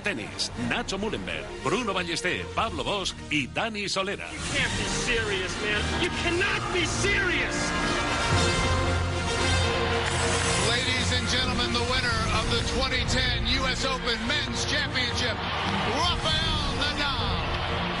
Planeta 0.00 0.10
Tenis, 0.10 0.50
Nacho 0.68 0.98
Mullenberg, 0.98 1.44
Bruno 1.62 1.92
Ballester, 1.92 2.44
Pablo 2.54 2.84
Bosch 2.84 3.12
y 3.30 3.48
Dani 3.48 3.88
Solera. 3.88 4.28
can't 4.54 4.76
be 4.76 4.84
serious, 4.84 5.52
man. 5.62 6.02
You 6.02 6.10
cannot 6.22 6.72
be 6.72 6.84
serious. 6.84 7.70
Ladies 10.68 11.12
and 11.18 11.28
gentlemen, 11.28 11.72
the 11.72 11.86
winner 11.90 12.20
of 12.38 12.50
the 12.50 12.60
2010 12.74 13.46
U.S. 13.62 13.84
Open 13.84 14.18
Men's 14.26 14.64
Championship, 14.66 15.36
Rafael. 15.96 16.47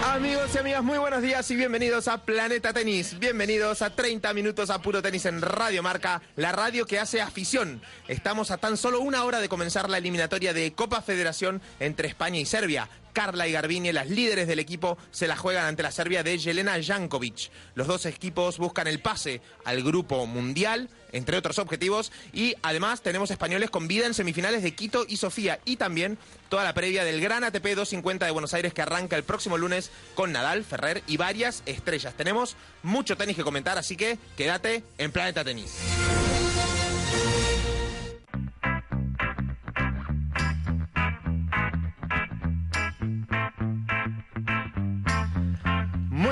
Amigos 0.08 0.50
y 0.54 0.58
amigas, 0.58 0.82
muy 0.82 0.96
buenos 0.98 1.22
días 1.22 1.48
y 1.50 1.54
bienvenidos 1.54 2.08
a 2.08 2.24
Planeta 2.24 2.72
Tenis. 2.72 3.18
Bienvenidos 3.18 3.82
a 3.82 3.94
30 3.94 4.32
minutos 4.32 4.70
a 4.70 4.80
puro 4.80 5.02
tenis 5.02 5.26
en 5.26 5.42
Radio 5.42 5.82
Marca, 5.82 6.22
la 6.34 6.50
radio 6.50 6.86
que 6.86 6.98
hace 6.98 7.20
afición. 7.20 7.82
Estamos 8.08 8.50
a 8.50 8.56
tan 8.56 8.78
solo 8.78 9.00
una 9.00 9.24
hora 9.24 9.38
de 9.38 9.50
comenzar 9.50 9.90
la 9.90 9.98
eliminatoria 9.98 10.54
de 10.54 10.72
Copa 10.72 11.02
Federación 11.02 11.60
entre 11.78 12.08
España 12.08 12.40
y 12.40 12.46
Serbia. 12.46 12.88
Carla 13.18 13.48
y 13.48 13.52
Garbine, 13.52 13.92
las 13.92 14.08
líderes 14.08 14.46
del 14.46 14.60
equipo, 14.60 14.96
se 15.10 15.26
la 15.26 15.36
juegan 15.36 15.64
ante 15.64 15.82
la 15.82 15.90
Serbia 15.90 16.22
de 16.22 16.38
Jelena 16.38 16.80
Jankovic. 16.80 17.50
Los 17.74 17.88
dos 17.88 18.06
equipos 18.06 18.58
buscan 18.58 18.86
el 18.86 19.00
pase 19.00 19.40
al 19.64 19.82
grupo 19.82 20.24
mundial, 20.26 20.88
entre 21.10 21.36
otros 21.36 21.58
objetivos, 21.58 22.12
y 22.32 22.54
además 22.62 23.02
tenemos 23.02 23.32
españoles 23.32 23.70
con 23.70 23.88
vida 23.88 24.06
en 24.06 24.14
semifinales 24.14 24.62
de 24.62 24.72
Quito 24.72 25.04
y 25.08 25.16
Sofía, 25.16 25.58
y 25.64 25.78
también 25.78 26.16
toda 26.48 26.62
la 26.62 26.74
previa 26.74 27.02
del 27.02 27.20
Gran 27.20 27.42
ATP 27.42 27.74
250 27.74 28.24
de 28.24 28.30
Buenos 28.30 28.54
Aires 28.54 28.72
que 28.72 28.82
arranca 28.82 29.16
el 29.16 29.24
próximo 29.24 29.58
lunes 29.58 29.90
con 30.14 30.30
Nadal, 30.30 30.62
Ferrer 30.62 31.02
y 31.08 31.16
varias 31.16 31.64
estrellas. 31.66 32.14
Tenemos 32.16 32.54
mucho 32.84 33.16
tenis 33.16 33.34
que 33.34 33.42
comentar, 33.42 33.78
así 33.78 33.96
que 33.96 34.16
quédate 34.36 34.84
en 34.96 35.10
Planeta 35.10 35.42
Tenis. 35.42 35.74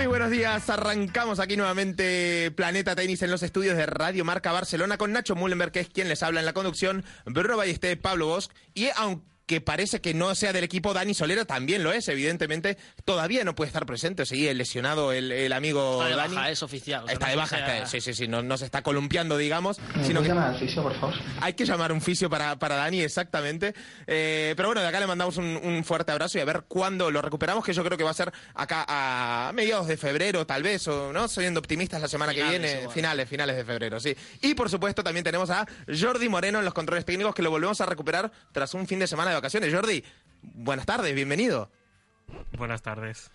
Muy 0.07 0.21
buenos 0.21 0.31
días, 0.31 0.71
arrancamos 0.71 1.41
aquí 1.41 1.57
nuevamente 1.57 2.53
Planeta 2.53 2.95
Tenis 2.95 3.23
en 3.23 3.31
los 3.33 3.43
estudios 3.43 3.77
de 3.77 3.87
Radio 3.87 4.25
Marca 4.25 4.53
Barcelona 4.53 4.99
con 4.99 5.11
Nacho 5.11 5.35
Mullenberg, 5.35 5.73
que 5.73 5.81
es 5.81 5.89
quien 5.89 6.09
les 6.09 6.23
habla 6.23 6.39
en 6.39 6.47
la 6.47 6.53
conducción, 6.53 7.05
Bruno 7.25 7.57
Ballester, 7.57 8.01
Pablo 8.01 8.29
Bosch, 8.29 8.49
y 8.73 8.87
aunque 8.95 9.27
parece 9.61 10.01
que 10.01 10.13
no 10.13 10.35
sea 10.35 10.53
del 10.53 10.65
equipo, 10.65 10.93
Dani 10.93 11.15
Solera 11.15 11.45
también 11.45 11.83
lo 11.85 11.93
es, 11.93 12.09
evidentemente, 12.09 12.77
todavía 13.05 13.45
no 13.45 13.55
puede 13.55 13.69
estar 13.69 13.87
presente, 13.87 14.27
sigue 14.27 14.53
lesionado 14.55 15.13
el, 15.13 15.31
el 15.31 15.53
amigo 15.53 16.03
Está 16.03 16.09
de 16.09 16.17
Dani. 16.17 16.35
baja, 16.35 16.51
es 16.51 16.63
oficial. 16.63 17.05
o 17.05 17.07
sea, 17.07 17.13
Está 17.15 17.27
no 17.27 17.31
de 17.31 17.37
baja, 17.37 17.57
que 17.59 17.65
sea- 17.65 17.77
está- 17.79 17.89
sí, 17.89 18.01
sí, 18.01 18.15
sí, 18.15 18.29
no, 18.29 18.43
no 18.43 18.59
se 18.59 18.65
está 18.65 18.83
columpiando, 18.83 19.37
digamos, 19.39 19.79
sino 20.03 20.21
que 20.23 20.29
llamar 20.29 20.49
al 20.55 20.59
fisio, 20.59 20.83
por 20.83 20.95
favor? 20.99 21.15
hay 21.41 21.55
que 21.55 21.65
llamar 21.65 21.93
un 21.93 22.01
fisio 22.01 22.29
para, 22.29 22.59
para 22.59 22.75
Dani, 22.77 23.01
exactamente. 23.03 23.75
Eh, 24.07 24.55
pero 24.57 24.69
bueno, 24.69 24.81
de 24.83 24.89
acá 24.89 24.99
le 25.01 25.07
mandamos 25.07 25.37
un, 25.37 25.45
un 25.63 25.85
fuerte 25.85 26.11
abrazo 26.13 26.39
y 26.39 26.41
a 26.41 26.45
ver 26.45 26.65
cuándo 26.67 27.11
lo 27.11 27.23
recuperamos, 27.23 27.65
que 27.65 27.73
yo 27.73 27.85
creo 27.85 27.97
que 27.97 28.05
va 28.05 28.11
a 28.11 28.15
ser 28.15 28.33
acá 28.55 28.85
a 28.89 29.53
mediados 29.55 29.87
de 29.87 29.97
febrero, 29.97 30.45
tal 30.47 30.63
vez, 30.65 30.89
o 30.89 31.13
no, 31.13 31.29
siendo 31.29 31.61
optimistas 31.61 32.01
la 32.01 32.09
semana 32.09 32.35
que 32.35 32.43
viene, 32.43 32.81
igual. 32.81 32.95
finales, 32.95 33.29
finales 33.29 33.57
de 33.57 33.65
febrero, 33.65 34.01
sí. 34.01 34.17
Y 34.43 34.55
por 34.55 34.69
supuesto 34.71 35.05
también 35.05 35.23
tenemos 35.23 35.51
a 35.51 35.67
Jordi 35.87 36.29
Moreno 36.29 36.59
en 36.59 36.65
los 36.65 36.75
controles 36.75 37.05
técnicos, 37.05 37.35
que 37.35 37.43
lo 37.43 37.51
volvemos 37.51 37.81
a 37.81 37.87
recuperar 37.87 38.33
tras 38.53 38.75
un 38.75 38.87
fin 38.89 38.99
de 38.99 39.07
semana 39.07 39.31
de 39.31 39.36
vacaciones. 39.37 39.73
Jordi, 39.73 40.03
buenas 40.43 40.87
tardes, 40.87 41.15
bienvenido. 41.15 41.71
Buenas 42.57 42.83
tardes. 42.83 43.31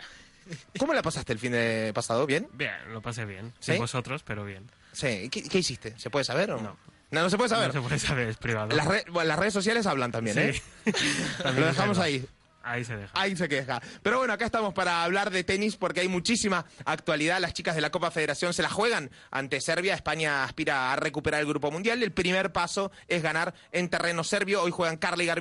¿Cómo 0.80 0.94
la 0.94 1.02
pasaste 1.02 1.32
el 1.34 1.40
fin 1.40 1.52
de 1.54 1.92
pasado? 1.94 2.26
¿Bien? 2.26 2.48
Bien, 2.54 2.74
lo 2.92 3.02
pasé 3.02 3.26
bien. 3.26 3.54
¿Sí? 3.60 3.72
Sin 3.74 3.82
vosotros, 3.82 4.24
pero 4.24 4.44
bien. 4.44 4.70
Sí. 4.92 5.30
¿Qué, 5.30 5.44
qué 5.44 5.60
hiciste? 5.60 5.98
¿Se 5.98 6.10
puede 6.10 6.26
saber 6.26 6.52
o 6.52 6.58
no? 6.58 6.64
No. 7.12 7.24
No, 7.24 7.30
se 7.30 7.38
puede 7.38 7.50
saber. 7.50 7.68
No 7.68 7.74
se 7.74 7.82
puede 7.82 8.00
saber, 8.00 8.28
es 8.30 8.38
privado. 8.38 8.76
Las, 8.76 8.88
re- 8.88 9.06
bueno, 9.10 9.28
las 9.28 9.38
redes 9.40 9.54
sociales 9.54 9.86
hablan 9.86 10.12
también, 10.12 10.38
¿eh? 10.40 10.54
Sí. 10.54 10.62
También 11.44 11.62
Lo 11.62 11.68
dejamos 11.68 12.00
ahí. 12.00 12.26
Ahí 12.64 12.84
se 12.84 12.96
deja. 12.96 13.12
Ahí 13.14 13.36
se 13.36 13.50
queja. 13.50 13.82
Pero 14.04 14.20
bueno, 14.20 14.34
acá 14.34 14.46
estamos 14.46 14.74
para 14.74 15.04
hablar 15.04 15.32
de 15.32 15.44
tenis 15.44 15.78
porque 15.78 16.02
hay 16.02 16.08
muchísima 16.08 16.66
actualidad. 16.86 17.40
Las 17.40 17.54
chicas 17.54 17.76
de 17.76 17.82
la 17.82 17.90
Copa 17.90 18.12
Federación 18.12 18.54
se 18.54 18.62
la 18.62 18.70
juegan 18.70 19.10
ante 19.32 19.62
Serbia. 19.62 19.96
España 19.96 20.44
aspira 20.44 20.94
a 20.94 20.96
recuperar 20.96 21.42
el 21.42 21.48
Grupo 21.48 21.72
Mundial. 21.72 22.04
El 22.04 22.12
primer 22.12 22.52
paso 22.52 22.92
es 23.08 23.24
ganar 23.24 23.54
en 23.72 23.90
terreno 23.90 24.24
serbio. 24.24 24.62
Hoy 24.62 24.72
juegan 24.72 24.98
Carla 24.98 25.24
y 25.24 25.32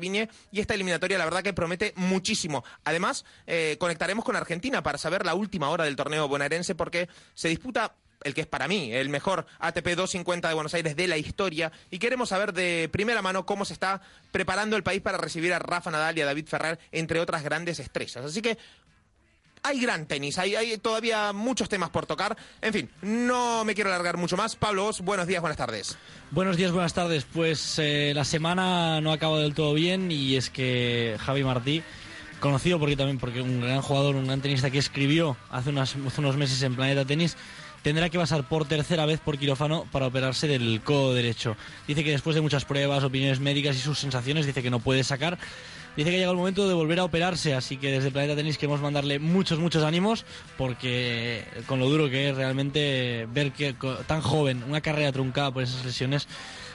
y 0.53 0.61
esta 0.61 0.75
eliminatoria 0.75 1.19
la 1.19 1.25
verdad 1.25 1.43
que 1.43 1.53
promete 1.53 1.93
muchísimo. 1.97 2.65
Además, 2.85 3.25
eh, 3.47 3.77
conectaremos 3.79 4.25
con 4.25 4.37
Argentina 4.37 4.83
para 4.83 4.99
saber 4.99 5.25
la 5.25 5.35
última 5.35 5.69
hora 5.69 5.85
del 5.85 5.97
torneo 5.97 6.29
bonaerense 6.29 6.75
porque 6.75 7.09
se 7.35 7.49
disputa 7.49 7.95
el 8.23 8.35
que 8.35 8.43
es 8.43 8.47
para 8.47 8.69
mí 8.69 8.93
el 8.93 9.09
mejor 9.09 9.47
ATP 9.59 9.89
250 9.97 10.49
de 10.49 10.55
Buenos 10.55 10.75
Aires 10.75 10.95
de 10.97 11.09
la 11.09 11.17
historia 11.17 11.73
y 11.91 11.99
queremos 11.99 12.29
saber 12.31 12.53
de 12.53 12.89
primera 12.93 13.23
mano 13.23 13.47
cómo 13.47 13.65
se 13.65 13.73
está 13.73 14.03
preparando 14.33 14.77
el 14.77 14.83
país 14.83 15.01
para 15.01 15.19
recibir 15.19 15.53
a 15.55 15.59
Rafa 15.59 15.91
Nadal 15.91 16.19
y 16.19 16.21
a 16.21 16.27
David 16.27 16.47
Ferrer, 16.47 16.79
entre 16.93 17.21
otras 17.21 17.43
grandes 17.43 17.79
estrellas. 17.81 18.25
Así 18.25 18.43
que 18.43 18.59
hay 19.63 19.79
gran 19.81 20.07
tenis, 20.07 20.39
hay, 20.39 20.57
hay 20.57 20.79
todavía 20.79 21.33
muchos 21.35 21.69
temas 21.69 21.91
por 21.91 22.07
tocar. 22.07 22.35
En 22.63 22.73
fin, 22.73 22.91
no 23.03 23.63
me 23.65 23.75
quiero 23.75 23.91
alargar 23.91 24.17
mucho 24.17 24.37
más. 24.39 24.57
Pablo, 24.57 24.87
Os, 24.87 25.03
buenos 25.03 25.27
días, 25.27 25.43
buenas 25.43 25.59
tardes. 25.59 25.99
Buenos 26.31 26.57
días, 26.57 26.73
buenas 26.73 26.95
tardes. 26.95 27.27
Pues 27.31 27.79
eh, 27.79 28.13
la 28.15 28.25
semana 28.25 29.03
no 29.03 29.11
ha 29.11 29.15
acabado 29.17 29.41
del 29.43 29.55
todo 29.55 29.75
bien 29.75 30.11
y 30.11 30.37
es 30.37 30.49
que 30.49 31.17
Javi 31.21 31.45
Martí, 31.45 31.83
conocido 32.41 32.79
porque 32.79 32.97
también 32.97 33.19
porque 33.19 33.43
un 33.43 33.61
gran 33.61 33.83
jugador, 33.83 34.17
un 34.17 34.27
gran 34.27 34.41
tenista 34.41 34.71
que 34.71 34.79
escribió 34.79 35.37
hace, 35.51 35.69
unas- 35.69 35.95
hace 36.07 36.21
unos 36.23 36.37
meses 36.39 36.63
en 36.63 36.75
Planeta 36.75 37.05
Tenis, 37.05 37.37
tendrá 37.83 38.09
que 38.09 38.19
pasar 38.19 38.49
por 38.49 38.67
tercera 38.67 39.07
vez 39.07 39.21
por 39.21 39.39
quirófano 39.39 39.87
para 39.93 40.07
operarse 40.07 40.47
del 40.47 40.81
codo 40.83 41.15
derecho. 41.15 41.57
Dice 41.87 42.05
que 42.05 42.11
después 42.11 42.35
de 42.35 42.43
muchas 42.43 42.65
pruebas, 42.65 43.05
opiniones 43.05 43.41
médicas 43.41 43.77
y 43.77 43.81
sus 43.81 43.99
sensaciones, 43.99 44.47
dice 44.47 44.63
que 44.63 44.71
no 44.71 44.81
puede 44.81 45.05
sacar. 45.05 45.39
Dice 45.97 46.11
que 46.11 46.19
llega 46.19 46.31
el 46.31 46.37
momento 46.37 46.69
de 46.69 46.75
volver 46.75 47.01
a 47.01 47.05
operarse, 47.05 47.55
así 47.55 47.77
que 47.77 47.91
desde 47.91 48.11
Planeta 48.11 48.37
Tenis 48.37 48.59
queremos 48.59 48.81
mandarle 48.81 49.19
muchos, 49.19 49.59
muchos 49.59 49.83
ánimos, 49.83 50.25
porque 50.57 51.45
con 51.67 51.79
lo 51.81 51.89
duro 51.89 52.09
que 52.09 52.31
es 52.31 52.37
realmente 52.37 53.27
ver 53.33 53.53
que 53.53 53.75
tan 54.07 54.21
joven, 54.21 54.63
una 54.63 54.81
carrera 54.81 55.13
truncada 55.13 55.51
por 55.51 55.63
esas 55.63 55.85
lesiones, 55.85 56.29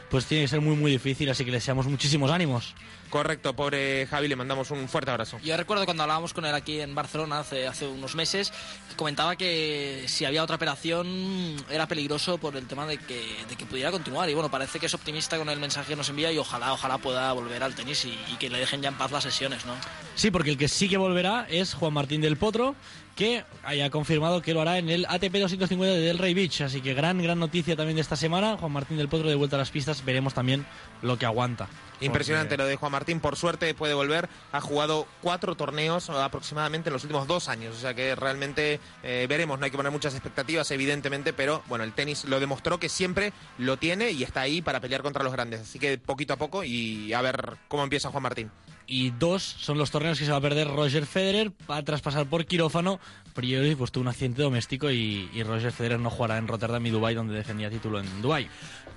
pues 0.10 0.26
tiene 0.26 0.44
que 0.44 0.48
ser 0.50 0.62
muy, 0.62 0.76
muy 0.76 0.92
difícil, 0.92 1.30
así 1.30 1.44
que 1.44 1.52
le 1.52 1.58
deseamos 1.58 1.88
muchísimos 1.88 2.32
ánimos. 2.32 2.76
Correcto, 3.10 3.56
pobre 3.56 4.08
Javi, 4.08 4.28
le 4.28 4.36
mandamos 4.36 4.72
un 4.72 4.90
fuerte 4.90 5.12
abrazo. 5.12 5.40
Yo 5.44 5.56
recuerdo 5.56 5.86
cuando 5.86 6.04
hablábamos 6.04 6.34
con 6.34 6.46
él 6.46 6.54
aquí 6.54 6.82
en 6.82 6.96
Barcelona 6.96 7.40
hace, 7.40 7.68
hace 7.68 7.88
unos 7.88 8.16
meses, 8.16 8.52
que 8.90 8.96
comentaba 8.96 9.36
que 9.36 10.06
si 10.08 10.26
había 10.26 10.44
otra 10.44 10.56
operación 10.56 11.56
era 11.70 11.88
peligroso 11.88 12.38
por 12.38 12.56
el 12.58 12.68
tema 12.68 12.86
de 12.86 12.98
que, 12.98 13.24
de 13.48 13.56
que 13.56 13.66
pudiera 13.66 13.92
continuar. 13.92 14.30
Y 14.30 14.34
bueno, 14.34 14.50
parece 14.50 14.80
que 14.80 14.88
es 14.88 14.94
optimista 14.94 15.38
con 15.38 15.50
el 15.50 15.60
mensaje 15.60 15.90
que 15.90 15.96
nos 15.96 16.10
envía 16.10 16.32
y 16.32 16.38
ojalá, 16.38 16.74
ojalá 16.74 16.98
pueda 16.98 17.32
volver 17.34 17.64
al 17.64 17.76
tenis 17.76 18.06
y, 18.06 18.18
y 18.34 18.36
que 18.38 18.50
le 18.50 18.60
dejen 18.60 18.82
ya 18.82 18.90
en 18.90 18.98
paz 18.98 19.05
las 19.12 19.24
sesiones, 19.24 19.66
¿no? 19.66 19.74
Sí, 20.16 20.32
porque 20.32 20.52
el 20.52 20.58
que 20.58 20.68
sí 20.68 20.88
que 20.90 20.98
volverá 20.98 21.46
es 21.50 21.74
Juan 21.74 21.94
Martín 21.94 22.22
del 22.22 22.38
Potro, 22.38 22.76
que 23.16 23.46
haya 23.64 23.90
confirmado 23.90 24.42
que 24.42 24.54
lo 24.54 24.60
hará 24.62 24.78
en 24.78 24.90
el 24.90 25.06
ATP 25.08 25.32
250 25.40 25.94
de 25.96 26.02
Del 26.02 26.18
Rey 26.18 26.34
Beach. 26.34 26.62
Así 26.62 26.82
que 26.82 26.94
gran, 26.94 27.22
gran 27.22 27.40
noticia 27.40 27.76
también 27.76 27.96
de 27.96 28.02
esta 28.02 28.18
semana. 28.18 28.58
Juan 28.58 28.72
Martín 28.74 28.98
del 28.98 29.08
Potro 29.08 29.30
de 29.30 29.36
vuelta 29.36 29.56
a 29.56 29.60
las 29.60 29.72
pistas. 29.72 30.04
Veremos 30.04 30.34
también 30.34 30.66
lo 31.02 31.18
que 31.18 31.26
aguanta. 31.26 31.68
Impresionante 32.02 32.50
Porque- 32.56 32.64
lo 32.64 32.68
de 32.68 32.76
Juan 32.76 32.92
Martín, 32.92 33.22
por 33.22 33.38
suerte 33.38 33.74
puede 33.74 33.94
volver. 33.94 34.28
Ha 34.52 34.60
jugado 34.60 35.08
cuatro 35.22 35.56
torneos 35.56 36.10
aproximadamente 36.10 36.90
en 36.90 36.94
los 36.94 37.04
últimos 37.04 37.26
dos 37.26 37.48
años, 37.48 37.78
o 37.78 37.80
sea 37.80 37.94
que 37.94 38.16
realmente 38.16 38.82
eh, 39.02 39.26
veremos. 39.30 39.60
No 39.60 39.66
hay 39.66 39.72
que 39.72 39.78
poner 39.78 39.94
muchas 39.94 40.14
expectativas, 40.14 40.70
evidentemente, 40.72 41.32
pero 41.32 41.64
bueno, 41.68 41.86
el 41.86 41.94
tenis 41.94 42.26
lo 42.26 42.42
demostró 42.42 42.80
que 42.82 42.90
siempre 42.90 43.32
lo 43.58 43.78
tiene 43.78 44.12
y 44.12 44.24
está 44.24 44.42
ahí 44.42 44.62
para 44.62 44.82
pelear 44.82 45.04
contra 45.04 45.24
los 45.24 45.32
grandes. 45.32 45.62
Así 45.62 45.80
que 45.80 45.98
poquito 45.98 46.34
a 46.34 46.38
poco 46.38 46.66
y 46.66 47.14
a 47.14 47.22
ver 47.22 47.56
cómo 47.70 47.84
empieza 47.84 48.10
Juan 48.12 48.24
Martín. 48.24 48.52
Y 48.88 49.10
dos 49.12 49.44
son 49.44 49.78
los 49.78 49.92
torneos 49.92 50.20
que 50.20 50.26
se 50.26 50.32
va 50.32 50.38
a 50.38 50.42
perder 50.42 50.68
Roger 50.68 51.06
Federer 51.06 51.52
va 51.70 51.78
a 51.78 51.84
traspasar 51.84 52.28
por 52.28 52.46
quirófano. 52.46 53.00
Priori 53.34 53.76
pues 53.76 53.92
tuvo 53.92 54.04
un 54.04 54.08
accidente 54.08 54.42
doméstico 54.44 54.90
y, 54.90 55.30
y 55.34 55.44
Roger 55.44 55.72
Federer 55.74 56.00
no 56.00 56.10
jugará 56.10 56.38
en 56.38 56.48
Rotterdam 56.48 56.86
y 56.86 56.90
Dubai 56.90 57.16
donde 57.16 57.34
defendía 57.36 57.70
título 57.70 58.00
en 58.00 58.22
Dubai. 58.22 58.48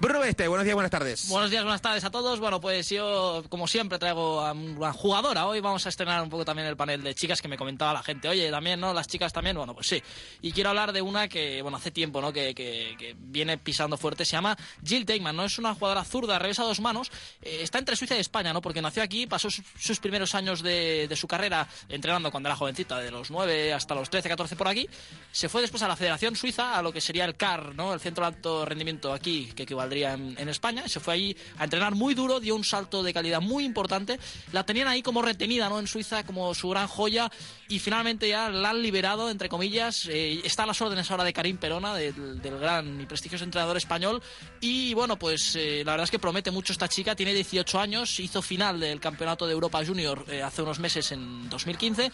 Bruno 0.01 0.23
Este, 0.23 0.47
buenos 0.47 0.65
días, 0.65 0.75
buenas 0.75 0.93
tardes. 0.93 1.29
Buenos 1.29 1.51
días, 1.51 1.65
buenas 1.65 1.83
tardes 1.83 2.05
a 2.05 2.11
todos. 2.11 2.39
Bueno, 2.39 2.61
pues 2.61 2.89
yo, 2.89 3.43
como 3.49 3.67
siempre, 3.67 3.99
traigo 3.99 4.41
a 4.43 4.53
una 4.53 4.93
jugadora. 4.93 5.45
Hoy 5.49 5.59
vamos 5.59 5.85
a 5.87 5.89
estrenar 5.89 6.23
un 6.23 6.29
poco 6.31 6.45
también 6.45 6.69
el 6.69 6.77
panel 6.77 7.03
de 7.03 7.17
chicas 7.17 7.43
que 7.43 7.49
me 7.49 7.57
comentaba 7.59 7.95
la 7.95 8.03
gente. 8.05 8.29
Oye, 8.29 8.49
también, 8.49 8.79
¿no? 8.79 8.95
Las 8.95 9.09
chicas 9.09 9.33
también. 9.33 9.57
Bueno, 9.57 9.75
pues 9.75 9.89
sí. 9.89 10.01
Y 10.41 10.53
quiero 10.53 10.71
hablar 10.71 10.93
de 10.93 11.03
una 11.03 11.27
que, 11.27 11.63
bueno, 11.63 11.79
hace 11.79 11.91
tiempo, 11.91 12.21
¿no? 12.21 12.33
Que, 12.33 12.55
que- 12.55 12.95
que 12.97 13.17
viene 13.19 13.59
pisando 13.59 13.97
fuerte. 13.97 14.25
Se 14.25 14.33
llama 14.37 14.57
Jill 14.87 15.05
Teigman, 15.05 15.35
¿no? 15.35 15.43
Es 15.43 15.59
una 15.59 15.75
jugadora 15.75 16.05
zurda, 16.05 16.39
revés 16.39 16.61
a 16.61 16.63
dos 16.63 16.79
manos. 16.79 17.11
Eh, 17.43 17.59
está 17.63 17.81
entre 17.81 17.97
Suiza 17.97 18.17
y 18.17 18.21
España, 18.21 18.53
¿no? 18.53 18.63
Porque 18.63 18.81
nació 18.81 19.03
aquí, 19.03 19.27
pasó 19.27 19.51
sus, 19.51 19.65
sus 19.79 20.01
primeros 20.01 20.35
años 20.35 20.63
de, 20.63 21.07
de 21.09 21.17
su 21.17 21.27
carrera 21.27 21.67
entrenando 21.89 22.31
cuando 22.31 22.49
era 22.49 22.57
jovencita, 22.57 22.99
de 22.99 23.11
los 23.11 23.31
9 23.31 23.73
hasta 23.73 23.95
los 23.95 24.11
13, 24.11 24.29
14 24.29 24.57
por 24.57 24.69
aquí. 24.69 24.89
Se 25.33 25.49
fue 25.49 25.61
después 25.61 25.83
a 25.83 25.89
la 25.89 25.97
Federación 25.97 26.37
Suiza, 26.37 26.77
a 26.77 26.83
lo 26.83 26.93
que 26.93 27.01
sería 27.01 27.25
el 27.25 27.37
CAR, 27.37 27.75
¿no? 27.75 27.93
El 27.95 28.01
Centro 28.01 28.25
de 28.25 28.29
Alto 28.29 28.65
Rendimiento 28.65 29.13
aquí, 29.13 29.53
que 29.55 29.65
equivaldría 29.65 30.15
en, 30.15 30.37
en 30.39 30.49
España. 30.49 30.89
Se 30.89 31.01
fue 31.01 31.15
allí 31.15 31.37
a 31.59 31.65
entrenar 31.65 31.95
muy 31.95 32.15
duro, 32.15 32.41
dio 32.41 32.55
un 32.57 32.65
salto 32.65 33.03
de 33.03 33.13
calidad 33.13 33.41
muy 33.41 33.65
importante. 33.65 34.19
La 34.53 34.65
tenían 34.65 34.89
ahí 34.89 35.03
como 35.03 35.23
retenida, 35.23 35.69
¿no? 35.69 35.79
En 35.79 35.87
Suiza, 35.87 36.25
como 36.25 36.55
su 36.55 36.69
gran 36.71 36.89
joya. 36.89 37.31
Y 37.69 37.79
finalmente 37.79 38.29
ya 38.29 38.49
la 38.49 38.71
han 38.71 38.83
liberado, 38.83 39.31
entre 39.31 39.49
comillas. 39.49 40.07
Eh, 40.07 40.41
está 40.45 40.63
a 40.63 40.67
las 40.67 40.81
órdenes 40.81 41.11
ahora 41.11 41.25
de 41.25 41.33
Karim 41.33 41.59
Perona, 41.59 41.95
del, 41.95 42.41
del 42.41 42.59
gran 42.59 43.01
y 43.01 43.07
prestigioso 43.07 43.45
entrenador 43.45 43.77
español. 43.77 44.23
Y 44.61 44.95
bueno, 44.95 45.19
pues 45.19 45.55
eh, 45.57 45.83
la 45.85 45.93
verdad 45.93 46.05
es 46.05 46.11
que 46.11 46.19
promete 46.19 46.51
mucho 46.51 46.73
esta 46.73 46.89
chica. 46.89 47.15
Tiene 47.15 47.35
18 47.35 47.79
años, 47.79 48.19
hizo 48.21 48.41
final 48.43 48.81
del 48.81 49.01
Campeonato 49.01 49.47
de 49.47 49.53
Europa 49.53 49.68
Junior 49.71 50.25
eh, 50.29 50.43
hace 50.43 50.63
unos 50.63 50.79
meses 50.79 51.13
en 51.13 51.49
2015. 51.49 52.11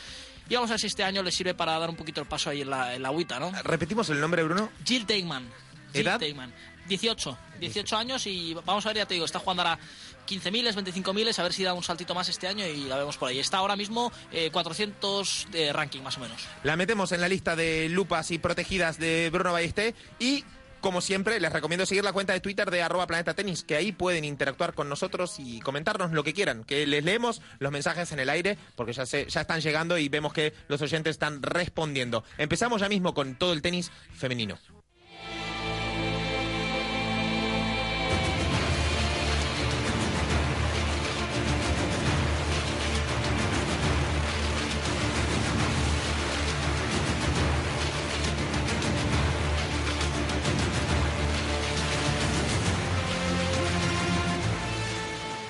Y 0.48 0.54
vamos 0.54 0.70
a 0.70 0.74
ver 0.74 0.80
si 0.80 0.86
este 0.88 1.04
año 1.04 1.22
le 1.22 1.32
sirve 1.32 1.54
para 1.54 1.78
dar 1.78 1.88
un 1.88 1.96
poquito 1.96 2.20
el 2.20 2.26
paso 2.26 2.50
ahí 2.50 2.60
en 2.60 2.70
la, 2.70 2.94
en 2.94 3.02
la 3.02 3.08
agüita, 3.08 3.40
¿no? 3.40 3.50
Repetimos 3.62 4.10
el 4.10 4.20
nombre, 4.20 4.42
Bruno. 4.42 4.70
Jill 4.84 5.06
Teigman. 5.06 5.48
Jill 5.92 6.06
¿Edad? 6.06 6.18
Teigman. 6.18 6.52
18. 6.88 7.38
18 7.60 7.96
años 7.96 8.26
y 8.26 8.54
vamos 8.66 8.84
a 8.84 8.90
ver, 8.90 8.98
ya 8.98 9.06
te 9.06 9.14
digo, 9.14 9.24
está 9.24 9.38
jugando 9.38 9.62
ahora 9.62 9.78
15.000, 10.28 10.74
25.000, 10.74 11.38
a 11.38 11.42
ver 11.42 11.52
si 11.52 11.62
da 11.62 11.72
un 11.72 11.82
saltito 11.82 12.14
más 12.14 12.28
este 12.28 12.46
año 12.46 12.66
y 12.66 12.84
la 12.84 12.96
vemos 12.96 13.16
por 13.16 13.28
ahí. 13.28 13.38
Está 13.38 13.58
ahora 13.58 13.76
mismo 13.76 14.12
eh, 14.32 14.50
400 14.52 15.48
de 15.50 15.72
ranking, 15.72 16.02
más 16.02 16.16
o 16.18 16.20
menos. 16.20 16.42
La 16.62 16.76
metemos 16.76 17.12
en 17.12 17.20
la 17.20 17.28
lista 17.28 17.56
de 17.56 17.88
lupas 17.88 18.30
y 18.30 18.38
protegidas 18.38 18.98
de 18.98 19.30
Bruno 19.30 19.52
Ballesté 19.52 19.94
y 20.18 20.44
como 20.84 21.00
siempre, 21.00 21.40
les 21.40 21.50
recomiendo 21.50 21.86
seguir 21.86 22.04
la 22.04 22.12
cuenta 22.12 22.34
de 22.34 22.40
Twitter 22.40 22.70
de 22.70 22.82
arroba 22.82 23.06
planeta 23.06 23.32
tenis, 23.32 23.64
que 23.64 23.74
ahí 23.74 23.90
pueden 23.90 24.22
interactuar 24.22 24.74
con 24.74 24.86
nosotros 24.90 25.36
y 25.38 25.60
comentarnos 25.60 26.12
lo 26.12 26.22
que 26.22 26.34
quieran, 26.34 26.62
que 26.62 26.86
les 26.86 27.02
leemos 27.02 27.40
los 27.58 27.72
mensajes 27.72 28.12
en 28.12 28.18
el 28.18 28.28
aire, 28.28 28.58
porque 28.76 28.92
ya, 28.92 29.06
se, 29.06 29.24
ya 29.24 29.40
están 29.40 29.62
llegando 29.62 29.96
y 29.96 30.10
vemos 30.10 30.34
que 30.34 30.52
los 30.68 30.82
oyentes 30.82 31.12
están 31.12 31.42
respondiendo. 31.42 32.22
Empezamos 32.36 32.82
ya 32.82 32.90
mismo 32.90 33.14
con 33.14 33.34
todo 33.36 33.54
el 33.54 33.62
tenis 33.62 33.90
femenino. 34.12 34.58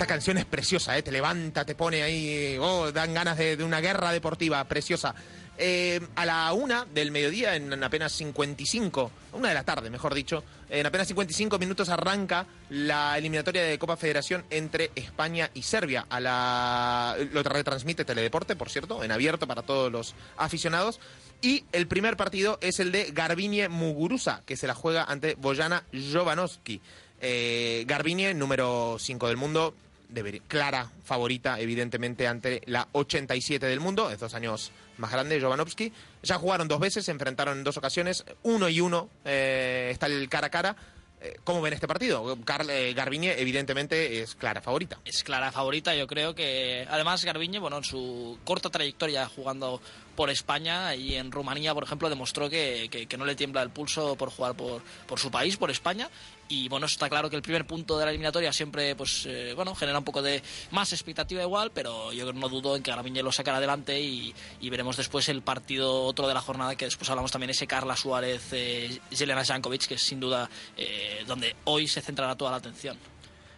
Esta 0.05 0.17
canción 0.17 0.37
es 0.37 0.45
preciosa, 0.45 0.99
¿eh? 0.99 1.03
te 1.03 1.11
levanta, 1.11 1.65
te 1.65 1.75
pone 1.75 2.03
ahí, 2.03 2.59
oh, 2.61 2.93
dan 2.93 3.15
ganas 3.15 3.39
de, 3.39 3.65
una 3.65 3.81
guerra 3.81 4.13
deportiva 4.13 4.63
preciosa. 4.65 5.15
Eh, 5.57 5.99
a 6.15 6.27
la 6.27 6.53
una 6.53 6.85
del 6.85 7.11
mediodía, 7.11 7.57
en 7.57 7.83
apenas 7.83 8.13
55, 8.13 9.11
una 9.33 9.49
de 9.49 9.55
la 9.55 9.65
tarde, 9.65 9.89
mejor 9.89 10.13
dicho, 10.13 10.45
en 10.69 10.85
apenas 10.85 11.09
55 11.09 11.59
minutos 11.59 11.89
arranca 11.89 12.45
la 12.69 13.17
eliminatoria 13.17 13.63
de 13.63 13.79
Copa 13.79 13.97
Federación 13.97 14.45
entre 14.51 14.91
España 14.95 15.51
y 15.55 15.63
Serbia. 15.63 16.05
A 16.11 16.21
la, 16.21 17.17
lo 17.33 17.43
retransmite 17.43 18.05
Teledeporte, 18.05 18.57
por 18.57 18.69
cierto, 18.69 19.03
en 19.03 19.11
abierto 19.11 19.47
para 19.47 19.63
todos 19.63 19.91
los 19.91 20.15
aficionados. 20.37 21.01
Y 21.41 21.65
el 21.73 21.87
primer 21.87 22.19
partido 22.19 22.59
es 22.61 22.79
el 22.79 22.93
de 22.93 23.11
Garbiñe 23.11 23.71
Muguruza, 23.71 24.43
que 24.45 24.59
se 24.59 24.67
la 24.67 24.75
juega 24.75 25.05
ante 25.05 25.35
Bojana 25.37 25.85
Jovanovski. 26.13 26.83
Eh, 27.27 27.87
número 28.35 28.97
5 28.99 29.29
del 29.29 29.39
mundo, 29.39 29.75
debería- 30.15 30.41
clara 30.49 30.91
favorita, 31.05 31.61
evidentemente, 31.61 32.27
ante 32.27 32.63
la 32.67 32.89
87 32.93 33.67
del 33.67 33.81
mundo, 33.81 34.11
es 34.11 34.19
dos 34.19 34.33
años 34.35 34.73
más 34.97 35.11
grande, 35.11 35.41
Jovanovski. 35.41 35.93
Ya 36.23 36.39
jugaron 36.39 36.69
dos 36.69 36.81
veces, 36.81 37.05
se 37.05 37.11
enfrentaron 37.11 37.59
en 37.59 37.65
dos 37.65 37.77
ocasiones, 37.77 38.25
uno 38.45 38.69
y 38.69 38.81
uno, 38.81 39.11
eh, 39.25 39.91
está 39.93 40.07
el 40.07 40.29
cara 40.29 40.47
a 40.47 40.51
cara. 40.51 40.77
Eh, 41.21 41.39
¿Cómo 41.43 41.63
ven 41.63 41.73
este 41.73 41.89
partido? 41.89 42.37
Eh, 42.69 42.93
Garbiñe, 42.95 43.41
evidentemente, 43.41 44.21
es 44.21 44.35
clara 44.35 44.61
favorita. 44.61 44.99
Es 45.07 45.23
clara 45.25 45.51
favorita, 45.51 45.95
yo 45.95 46.07
creo 46.07 46.35
que. 46.35 46.87
Además, 46.91 47.25
Garbiñe, 47.25 47.59
bueno, 47.59 47.79
en 47.79 47.85
su 47.85 48.39
corta 48.45 48.69
trayectoria 48.69 49.27
jugando 49.27 49.81
por 50.17 50.29
España 50.29 50.95
y 50.95 51.15
en 51.15 51.33
Rumanía, 51.33 51.73
por 51.73 51.85
ejemplo, 51.85 52.11
demostró 52.11 52.51
que, 52.51 53.09
no 53.17 53.25
le 53.25 53.35
tiembla 53.37 53.63
el 53.63 53.71
pulso 53.71 54.17
por 54.17 54.31
jugar 54.31 54.55
por 54.55 55.19
su 55.19 55.31
país, 55.31 55.57
por 55.57 55.71
España. 55.71 56.11
Y 56.49 56.69
bueno, 56.69 56.85
está 56.87 57.09
claro 57.09 57.31
que 57.31 57.37
el 57.37 57.43
primer 57.43 57.67
punto 57.67 57.99
de 57.99 58.05
la 58.05 58.11
eliminatoria 58.11 58.53
siempre, 58.53 58.95
pues, 58.95 59.25
eh, 59.27 59.55
bueno, 59.57 59.75
genera 59.75 59.99
un 59.99 60.05
poco 60.05 60.21
de 60.21 60.43
más 60.73 60.93
expectativa 60.93 61.43
igual, 61.43 61.71
pero 61.73 62.13
yo 62.13 62.31
no 62.35 62.49
dudo 62.51 62.77
en 62.77 62.83
que 62.83 62.91
Garbiñe 62.91 63.23
lo 63.23 63.33
sacará 63.33 63.57
adelante 63.57 63.99
y, 64.01 64.35
y 64.61 64.69
veremos 64.71 64.97
después 64.99 65.29
el 65.31 65.41
partido 65.43 66.03
otro 66.03 66.29
de 66.29 66.35
la 66.35 66.43
jornada, 66.43 66.77
que 66.77 66.85
después 66.85 67.09
hablamos 67.09 67.33
también 67.33 67.51
ese 67.51 67.67
Carla 67.67 67.97
Suárez, 67.97 68.43
eh, 68.53 69.01
Jelena 69.11 69.43
Jankovic, 69.45 69.87
que 69.87 69.95
es 69.95 70.03
sin 70.03 70.21
duda 70.21 70.51
eh, 70.77 71.25
donde 71.27 71.57
hoy 71.65 71.89
se 71.89 72.03
centrará 72.03 72.37
toda 72.37 72.51
la 72.51 72.59
atención. 72.59 72.99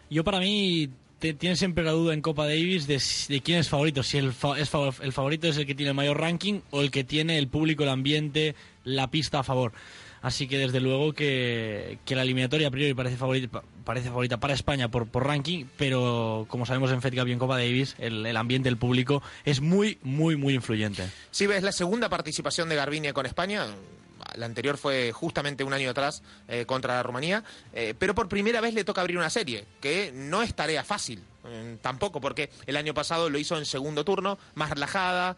Yo 0.09 0.23
para 0.23 0.39
mí 0.39 0.89
te- 1.19 1.35
tiene 1.35 1.57
siempre 1.57 1.83
la 1.83 1.91
duda 1.91 2.15
en 2.15 2.23
Copa 2.23 2.45
Davis 2.47 2.87
de, 2.87 3.03
de 3.29 3.41
quién 3.43 3.59
es 3.59 3.69
favorito, 3.69 4.05
si 4.05 4.19
el, 4.19 4.33
fa- 4.33 4.57
es 4.61 4.71
el 5.03 5.13
favorito 5.13 5.49
es 5.49 5.57
el 5.57 5.67
que 5.67 5.75
tiene 5.75 5.91
el 5.91 5.97
mayor 5.97 6.21
ranking 6.21 6.61
o 6.71 6.83
el 6.83 6.93
que 6.93 7.03
tiene 7.03 7.37
el 7.39 7.49
público, 7.49 7.83
el 7.83 7.89
ambiente, 7.89 8.55
la 8.85 9.11
pista 9.11 9.41
a 9.41 9.43
favor. 9.43 9.73
Así 10.27 10.49
que 10.49 10.59
desde 10.59 10.81
luego 10.81 11.13
que, 11.13 12.01
la 12.09 12.23
eliminatoria 12.23 12.67
a 12.67 12.71
priori 12.73 12.95
parece 12.95 13.17
favorita, 13.17 13.63
para 14.41 14.55
España 14.55 14.91
por, 14.91 15.09
ranking, 15.25 15.67
pero 15.77 16.47
como 16.49 16.67
sabemos 16.67 16.91
en 16.91 17.01
Fed 17.01 17.17
Cup 17.17 17.29
y 17.29 17.33
en 17.33 17.39
Copa 17.39 17.57
Davis, 17.57 17.95
el, 17.99 18.37
ambiente, 18.37 18.69
el 18.69 18.77
público 18.77 19.23
es 19.45 19.61
muy, 19.61 20.01
muy, 20.03 20.35
muy 20.35 20.55
influyente. 20.55 21.09
Si 21.31 21.47
ves 21.47 21.63
la 21.63 21.71
segunda 21.71 22.09
participación 22.09 22.69
de 22.69 22.75
Garbiñe 22.75 23.13
con 23.13 23.25
España, 23.25 23.69
la 24.35 24.47
anterior 24.47 24.77
fue 24.79 25.13
justamente 25.13 25.63
un 25.63 25.73
año 25.73 25.91
atrás 25.91 26.25
eh, 26.49 26.67
contra 26.67 27.01
Rumanía, 27.05 27.45
eh, 27.73 27.95
pero 27.97 28.13
por 28.17 28.29
primera 28.29 28.61
vez 28.61 28.75
le 28.75 28.83
toca 28.83 29.03
abrir 29.03 29.19
una 29.19 29.31
serie, 29.31 29.65
que 29.81 30.11
no 30.13 30.43
es 30.43 30.55
tarea 30.55 30.83
fácil. 30.83 31.23
eh, 31.45 31.77
tampoco, 31.81 32.21
porque 32.21 32.51
el 32.67 32.77
año 32.77 32.95
pasado 32.95 33.31
lo 33.31 33.39
hizo 33.39 33.57
en 33.57 33.65
segundo 33.65 34.05
turno, 34.05 34.41
más 34.57 34.71
relajada. 34.71 35.37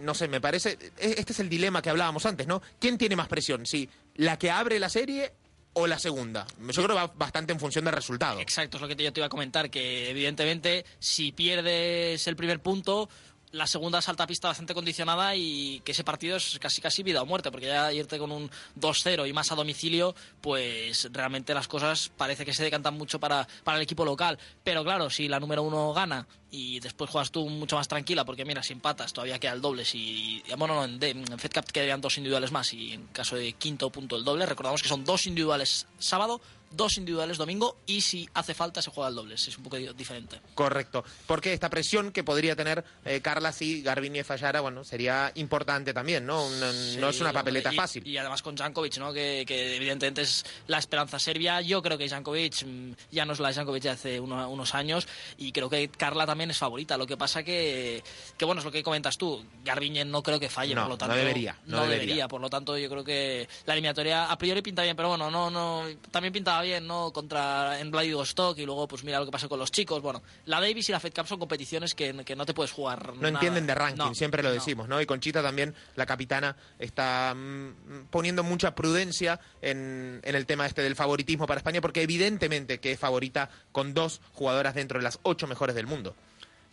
No 0.00 0.14
sé, 0.14 0.28
me 0.28 0.40
parece. 0.40 0.78
e- 0.98 1.14
Este 1.18 1.32
es 1.32 1.40
el 1.40 1.48
dilema 1.48 1.82
que 1.82 1.90
hablábamos 1.90 2.24
antes, 2.26 2.46
¿no? 2.46 2.62
¿Quién 2.78 2.98
tiene 2.98 3.16
más 3.16 3.28
presión? 3.28 3.66
¿Si 3.66 3.88
la 4.16 4.38
que 4.38 4.50
abre 4.50 4.78
la 4.78 4.88
serie 4.88 5.32
o 5.74 5.86
la 5.86 5.98
segunda? 5.98 6.46
Yo 6.58 6.72
creo 6.82 6.88
que 6.88 6.94
va 6.94 7.06
bastante 7.14 7.52
en 7.52 7.60
función 7.60 7.84
del 7.84 7.94
resultado. 7.94 8.40
Exacto, 8.40 8.76
es 8.78 8.80
lo 8.82 8.88
que 8.88 8.96
yo 9.02 9.12
te 9.12 9.20
iba 9.20 9.26
a 9.26 9.30
comentar, 9.30 9.70
que 9.70 10.10
evidentemente 10.10 10.84
si 10.98 11.32
pierdes 11.32 12.26
el 12.26 12.36
primer 12.36 12.60
punto, 12.60 13.08
la 13.52 13.66
segunda 13.66 13.98
a 13.98 14.26
pista 14.26 14.48
bastante 14.48 14.74
condicionada 14.74 15.34
y 15.36 15.80
que 15.84 15.92
ese 15.92 16.04
partido 16.04 16.36
es 16.36 16.58
casi 16.58 16.80
casi 16.80 17.02
vida 17.02 17.22
o 17.22 17.26
muerte, 17.26 17.50
porque 17.50 17.66
ya 17.66 17.92
irte 17.92 18.18
con 18.18 18.32
un 18.32 18.50
2-0 18.78 19.28
y 19.28 19.32
más 19.32 19.52
a 19.52 19.54
domicilio, 19.54 20.14
pues 20.40 21.08
realmente 21.12 21.54
las 21.54 21.68
cosas 21.68 22.10
parece 22.16 22.44
que 22.44 22.52
se 22.52 22.64
decantan 22.64 22.94
mucho 22.94 23.20
para, 23.20 23.46
para 23.64 23.78
el 23.78 23.82
equipo 23.82 24.04
local. 24.04 24.38
Pero 24.64 24.84
claro, 24.84 25.10
si 25.10 25.28
la 25.28 25.40
número 25.40 25.62
uno 25.62 25.92
gana 25.92 26.26
y 26.50 26.80
después 26.80 27.10
juegas 27.10 27.30
tú 27.30 27.48
mucho 27.48 27.76
más 27.76 27.88
tranquila, 27.88 28.24
porque 28.24 28.44
mira, 28.44 28.62
si 28.62 28.72
empatas 28.72 29.12
todavía 29.12 29.38
queda 29.38 29.52
el 29.52 29.60
doble, 29.60 29.84
si, 29.84 30.42
bueno, 30.56 30.74
no, 30.74 30.84
en, 30.84 31.02
en 31.02 31.38
Fed 31.38 31.52
Cup 31.52 31.72
quedarían 31.72 32.00
dos 32.00 32.16
individuales 32.16 32.52
más 32.52 32.72
y 32.72 32.92
en 32.92 33.06
caso 33.08 33.36
de 33.36 33.52
quinto 33.52 33.90
punto 33.90 34.16
el 34.16 34.24
doble, 34.24 34.46
recordamos 34.46 34.82
que 34.82 34.88
son 34.88 35.04
dos 35.04 35.26
individuales 35.26 35.86
sábado, 35.98 36.40
dos 36.70 36.98
individuales 36.98 37.38
domingo 37.38 37.78
y 37.86 38.00
si 38.00 38.28
hace 38.34 38.54
falta 38.54 38.82
se 38.82 38.90
juega 38.90 39.08
el 39.08 39.14
doble, 39.14 39.34
es 39.34 39.56
un 39.56 39.64
poco 39.64 39.76
di- 39.76 39.88
diferente. 39.94 40.40
Correcto. 40.54 41.04
Porque 41.26 41.52
esta 41.52 41.70
presión 41.70 42.12
que 42.12 42.24
podría 42.24 42.54
tener 42.56 42.84
eh, 43.04 43.20
Carla 43.20 43.52
si 43.52 43.82
Garbiñe 43.82 44.24
fallara, 44.24 44.60
bueno, 44.60 44.84
sería 44.84 45.32
importante 45.36 45.94
también, 45.94 46.26
¿no? 46.26 46.46
Un- 46.46 46.60
no 47.00 47.08
es 47.08 47.20
una 47.20 47.30
Sí, 47.30 47.34
papeleta 47.34 47.72
y- 47.72 47.76
fácil. 47.76 48.06
Y 48.06 48.16
además 48.18 48.42
con 48.42 48.56
Jankovic, 48.56 48.98
¿no? 48.98 49.12
Que, 49.12 49.44
que 49.46 49.76
evidentemente 49.76 50.22
es 50.22 50.44
la 50.66 50.78
esperanza 50.78 51.18
serbia. 51.18 51.60
Yo 51.60 51.82
creo 51.82 51.96
que 51.98 52.08
Jankovic 52.08 52.64
mm, 52.64 52.92
ya 53.12 53.24
no 53.24 53.32
es 53.32 53.40
la 53.40 53.52
Jankovic 53.52 53.82
de 53.84 53.90
hace 53.90 54.20
uno- 54.20 54.48
unos 54.48 54.74
años 54.74 55.06
y 55.38 55.52
creo 55.52 55.70
que 55.70 55.88
Carla 55.88 56.26
también 56.26 56.50
es 56.50 56.58
favorita. 56.58 56.96
Lo 56.96 57.06
que 57.06 57.16
pasa 57.16 57.42
que, 57.42 58.02
que 58.36 58.44
bueno, 58.44 58.60
es 58.60 58.64
lo 58.64 58.70
que 58.72 58.82
comentas 58.82 59.16
tú. 59.16 59.44
Garbiñe 59.64 60.04
no 60.04 60.22
creo 60.22 60.38
que 60.40 60.48
falle, 60.48 60.74
No, 60.74 60.82
por 60.82 60.88
lo 60.90 60.94
no 60.94 60.98
tanto. 60.98 61.14
debería, 61.16 61.56
no 61.66 61.78
No, 61.78 61.86
debería. 61.86 62.28
Por 62.28 62.40
lo 62.40 62.50
tanto, 62.50 62.76
yo 62.76 62.88
creo 62.88 63.04
que 63.04 63.48
la 63.66 63.72
eliminatoria 63.74 64.30
a 64.30 64.36
priori 64.38 64.62
pinta 64.62 64.82
bien, 64.82 64.96
pero 64.96 65.08
bueno, 65.08 65.30
no, 65.30 65.50
no, 65.50 65.84
también 66.10 66.32
pinta 66.32 66.57
bien, 66.62 66.86
¿no? 66.86 67.12
Contra 67.12 67.80
en 67.80 67.90
Vladivostok 67.90 68.58
y 68.58 68.66
luego 68.66 68.88
pues 68.88 69.04
mira 69.04 69.18
lo 69.18 69.26
que 69.26 69.32
pasó 69.32 69.48
con 69.48 69.58
los 69.58 69.70
chicos. 69.70 70.02
Bueno, 70.02 70.22
la 70.46 70.60
Davis 70.60 70.88
y 70.88 70.92
la 70.92 71.00
Fed 71.00 71.12
Cup 71.14 71.26
son 71.26 71.38
competiciones 71.38 71.94
que, 71.94 72.24
que 72.24 72.36
no 72.36 72.46
te 72.46 72.54
puedes 72.54 72.72
jugar. 72.72 73.14
No 73.16 73.28
entienden 73.28 73.66
de 73.66 73.74
ranking, 73.74 74.14
siempre 74.14 74.42
lo 74.42 74.50
decimos, 74.50 74.88
no. 74.88 75.00
Y 75.00 75.06
Conchita 75.06 75.42
también, 75.42 75.74
la 75.96 76.06
capitana, 76.06 76.56
está 76.78 77.34
mm, 77.34 78.06
poniendo 78.10 78.42
mucha 78.42 78.74
prudencia 78.74 79.40
en, 79.62 80.20
en 80.22 80.34
el 80.34 80.46
tema 80.46 80.66
este 80.66 80.82
del 80.82 80.96
favoritismo 80.96 81.46
para 81.46 81.58
España, 81.58 81.80
porque 81.80 82.02
evidentemente 82.02 82.78
que 82.78 82.92
es 82.92 82.98
favorita 82.98 83.50
con 83.72 83.94
dos 83.94 84.20
jugadoras 84.32 84.74
dentro 84.74 84.98
de 84.98 85.04
las 85.04 85.18
ocho 85.22 85.46
mejores 85.46 85.74
del 85.74 85.86
mundo. 85.86 86.14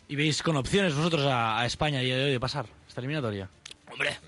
¿Y 0.08 0.16
veis 0.16 0.42
con 0.42 0.56
opciones 0.56 0.94
vosotros 0.94 1.26
a, 1.26 1.58
a 1.58 1.66
España 1.66 1.98
a 1.98 2.02
día 2.02 2.16
de 2.16 2.24
hoy 2.26 2.32
de 2.32 2.40
pasar 2.40 2.66
esta 2.88 3.00
eliminatoria? 3.00 3.48
Hombre, 3.96 4.18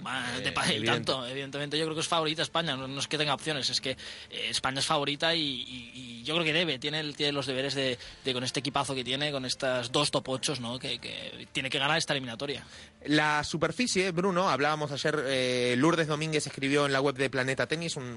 de 0.42 0.52
pa- 0.52 0.72
y 0.72 0.82
tanto. 0.82 1.26
Evidentemente, 1.26 1.76
yo 1.78 1.84
creo 1.84 1.94
que 1.94 2.00
es 2.00 2.08
favorita 2.08 2.40
España. 2.42 2.74
No, 2.74 2.88
no 2.88 2.98
es 3.00 3.06
que 3.06 3.18
tenga 3.18 3.34
opciones, 3.34 3.68
es 3.68 3.80
que 3.82 3.90
eh, 3.90 3.96
España 4.48 4.78
es 4.80 4.86
favorita 4.86 5.34
y, 5.34 5.40
y- 5.40 5.92
y 5.94 6.22
yo 6.24 6.34
creo 6.34 6.44
que 6.44 6.52
debe. 6.54 6.78
Tiene, 6.78 7.00
el- 7.00 7.14
tiene 7.14 7.32
los 7.32 7.46
deberes 7.46 7.74
de, 7.74 7.98
de 8.24 8.32
con 8.32 8.44
este 8.44 8.60
equipazo 8.60 8.94
que 8.94 9.04
tiene, 9.04 9.30
con 9.30 9.44
estas 9.44 9.92
dos 9.92 10.10
top 10.10 10.28
8, 10.30 10.54
¿no? 10.60 10.78
Que, 10.78 10.98
que 10.98 11.46
tiene 11.52 11.68
que 11.68 11.78
ganar 11.78 11.98
esta 11.98 12.14
eliminatoria. 12.14 12.64
La 13.04 13.44
superficie, 13.44 14.10
Bruno, 14.10 14.48
hablábamos 14.48 14.90
ayer, 14.90 15.22
eh, 15.26 15.74
Lourdes 15.76 16.06
Domínguez 16.08 16.46
escribió 16.46 16.86
en 16.86 16.92
la 16.92 17.00
web 17.02 17.14
de 17.16 17.28
Planeta 17.28 17.66
Tenis 17.66 17.96
un 17.96 18.16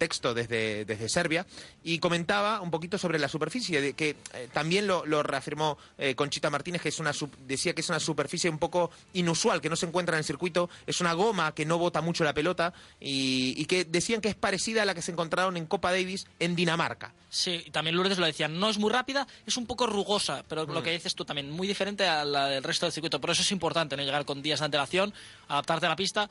texto 0.00 0.32
desde, 0.32 0.86
desde 0.86 1.08
Serbia 1.10 1.46
y 1.84 1.98
comentaba 1.98 2.62
un 2.62 2.70
poquito 2.70 2.96
sobre 2.96 3.18
la 3.18 3.28
superficie, 3.28 3.80
de 3.82 3.92
que 3.92 4.16
eh, 4.32 4.48
también 4.52 4.86
lo, 4.86 5.04
lo 5.04 5.22
reafirmó 5.22 5.76
eh, 5.98 6.14
Conchita 6.14 6.48
Martínez, 6.48 6.80
que 6.80 6.88
es 6.88 6.98
una 6.98 7.12
sub- 7.12 7.36
decía 7.46 7.74
que 7.74 7.82
es 7.82 7.88
una 7.90 8.00
superficie 8.00 8.48
un 8.48 8.58
poco 8.58 8.90
inusual, 9.12 9.60
que 9.60 9.68
no 9.68 9.76
se 9.76 9.84
encuentra 9.86 10.16
en 10.16 10.20
el 10.20 10.24
circuito, 10.24 10.70
es 10.86 11.00
una 11.02 11.12
goma 11.12 11.54
que 11.54 11.66
no 11.66 11.76
bota 11.76 12.00
mucho 12.00 12.24
la 12.24 12.32
pelota 12.32 12.72
y, 12.98 13.54
y 13.56 13.66
que 13.66 13.84
decían 13.84 14.22
que 14.22 14.28
es 14.28 14.34
parecida 14.34 14.82
a 14.82 14.84
la 14.86 14.94
que 14.94 15.02
se 15.02 15.12
encontraron 15.12 15.58
en 15.58 15.66
Copa 15.66 15.92
Davis 15.92 16.26
en 16.38 16.56
Dinamarca. 16.56 17.12
Sí, 17.28 17.66
también 17.70 17.94
Lourdes 17.94 18.18
lo 18.18 18.26
decía, 18.26 18.48
no 18.48 18.70
es 18.70 18.78
muy 18.78 18.90
rápida, 18.90 19.26
es 19.46 19.56
un 19.56 19.66
poco 19.66 19.86
rugosa, 19.86 20.42
pero 20.48 20.64
lo 20.64 20.82
que 20.82 20.90
dices 20.92 21.14
tú 21.14 21.24
también, 21.24 21.50
muy 21.50 21.68
diferente 21.68 22.06
a 22.06 22.24
la 22.24 22.48
del 22.48 22.64
resto 22.64 22.86
del 22.86 22.92
circuito. 22.92 23.20
Por 23.20 23.30
eso 23.30 23.42
es 23.42 23.52
importante 23.52 23.96
no 23.96 24.02
llegar 24.02 24.24
con 24.24 24.42
días 24.42 24.60
de 24.60 24.64
antelación, 24.64 25.12
adaptarte 25.46 25.86
a 25.86 25.90
la 25.90 25.96
pista. 25.96 26.28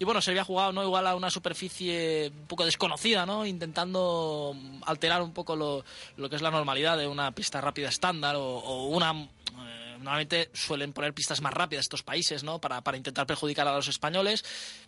Y 0.00 0.04
bueno, 0.06 0.22
se 0.22 0.30
había 0.30 0.44
jugado 0.44 0.72
no 0.72 0.82
igual 0.82 1.06
a 1.06 1.14
una 1.14 1.28
superficie 1.28 2.32
un 2.34 2.46
poco 2.46 2.64
desconocida, 2.64 3.26
¿no? 3.26 3.44
Intentando 3.44 4.56
alterar 4.86 5.20
un 5.20 5.34
poco 5.34 5.54
lo, 5.56 5.84
lo 6.16 6.30
que 6.30 6.36
es 6.36 6.42
la 6.42 6.50
normalidad 6.50 6.96
de 6.96 7.06
una 7.06 7.32
pista 7.32 7.60
rápida 7.60 7.90
estándar 7.90 8.34
o, 8.34 8.42
o 8.42 8.86
una... 8.86 9.28
Normalmente 10.00 10.50
suelen 10.54 10.92
poner 10.92 11.12
pistas 11.14 11.40
más 11.40 11.52
rápidas 11.54 11.84
estos 11.84 12.02
países, 12.02 12.42
¿no? 12.42 12.60
Para, 12.60 12.80
para 12.82 12.96
intentar 12.96 13.26
perjudicar 13.26 13.66
a 13.68 13.74
los 13.74 13.86
españoles. 13.88 14.44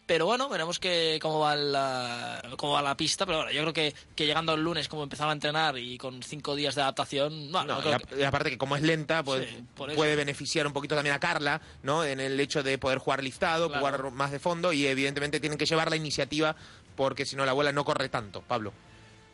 Pero 0.06 0.26
bueno, 0.26 0.48
veremos 0.48 0.78
que, 0.78 1.18
cómo, 1.22 1.38
va 1.40 1.54
la, 1.54 2.42
cómo 2.56 2.72
va 2.72 2.82
la 2.82 2.96
pista. 2.96 3.24
Pero 3.26 3.38
bueno, 3.38 3.52
yo 3.52 3.60
creo 3.62 3.72
que, 3.72 3.94
que 4.16 4.26
llegando 4.26 4.54
el 4.54 4.62
lunes, 4.62 4.88
como 4.88 5.02
empezaron 5.02 5.30
a 5.30 5.34
entrenar 5.34 5.78
y 5.78 5.98
con 5.98 6.22
cinco 6.22 6.56
días 6.56 6.74
de 6.74 6.82
adaptación, 6.82 7.52
bueno, 7.52 7.74
No, 7.74 7.80
creo 7.80 7.92
y, 7.92 7.94
a- 7.94 7.98
que- 7.98 8.20
y 8.20 8.22
aparte 8.24 8.50
que 8.50 8.58
como 8.58 8.74
es 8.76 8.82
lenta, 8.82 9.22
pues, 9.22 9.48
Sí, 9.48 9.64
puede 9.76 10.16
beneficiar 10.16 10.66
un 10.66 10.72
poquito 10.72 10.94
también 10.94 11.14
a 11.14 11.20
Carla, 11.20 11.60
¿no? 11.82 12.04
En 12.04 12.18
el 12.20 12.38
hecho 12.40 12.62
de 12.62 12.78
poder 12.78 12.98
jugar 12.98 13.22
listado, 13.22 13.68
Claro. 13.68 13.80
jugar 13.80 14.10
más 14.12 14.30
de 14.32 14.38
fondo 14.38 14.72
y 14.72 14.86
evidentemente 14.86 15.40
tienen 15.40 15.58
que 15.58 15.66
llevar 15.66 15.90
la 15.90 15.96
iniciativa 15.96 16.56
porque 16.96 17.24
si 17.26 17.36
no 17.36 17.44
la 17.44 17.52
abuela 17.52 17.72
no 17.72 17.84
corre 17.84 18.08
tanto, 18.08 18.42
Pablo. 18.42 18.72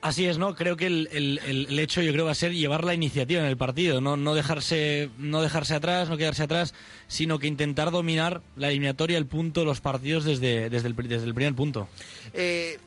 Así 0.01 0.27
es, 0.27 0.39
¿no? 0.39 0.55
Creo 0.55 0.77
que 0.77 0.87
el, 0.87 1.09
el- 1.11 1.41
el- 1.69 1.79
hecho 1.81 2.01
yo 2.03 2.13
creo 2.13 2.25
va 2.25 2.31
a 2.31 2.35
ser 2.37 2.53
llevar 2.53 2.85
la 2.85 2.95
iniciativa 2.95 3.41
en 3.41 3.47
el 3.49 3.57
partido, 3.57 4.01
no, 4.01 4.17
no 4.17 4.35
dejarse, 4.35 5.11
no 5.19 5.43
dejarse 5.43 5.75
atrás, 5.75 6.09
no 6.09 6.17
quedarse 6.17 6.45
atrás, 6.45 6.73
sino 7.09 7.41
que 7.41 7.49
intentar 7.49 7.91
dominar 7.91 8.41
la 8.57 8.69
eliminatoria, 8.69 9.19
el 9.19 9.27
punto, 9.27 9.65
los 9.65 9.81
partidos 9.81 10.25
desde, 10.25 10.71
desde, 10.71 10.87
el, 10.89 10.95
desde 10.95 11.27
el 11.27 11.35
primer 11.35 11.55
punto. 11.55 11.89
Eh, 12.33 12.79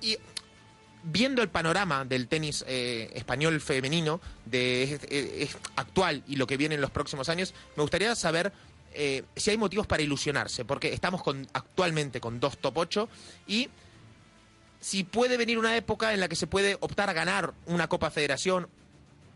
y 0.00 0.16
viendo 1.02 1.42
el 1.42 1.48
panorama 1.48 2.04
del 2.04 2.28
tenis 2.28 2.64
eh, 2.68 3.10
español 3.14 3.60
femenino 3.60 4.20
de 4.46 5.48
actual 5.74 6.22
y 6.28 6.36
lo 6.36 6.46
que 6.46 6.56
viene 6.56 6.76
en 6.76 6.80
los 6.80 6.92
próximos 6.92 7.28
años, 7.28 7.52
me 7.76 7.82
gustaría 7.82 8.14
saber 8.14 8.52
eh, 8.94 9.24
si 9.34 9.50
hay 9.50 9.56
motivos 9.56 9.88
para 9.88 10.02
ilusionarse, 10.04 10.64
porque 10.64 10.92
estamos 10.92 11.20
con, 11.20 11.48
actualmente 11.52 12.20
con 12.20 12.38
dos 12.38 12.58
top 12.58 12.76
8 12.78 13.08
y 13.48 13.68
si 14.80 15.04
puede 15.04 15.36
venir 15.36 15.58
una 15.58 15.76
época 15.76 16.12
en 16.12 16.20
la 16.20 16.28
que 16.28 16.36
se 16.36 16.46
puede 16.46 16.76
optar 16.80 17.10
a 17.10 17.12
ganar 17.12 17.54
una 17.66 17.88
Copa 17.88 18.10
Federación 18.10 18.68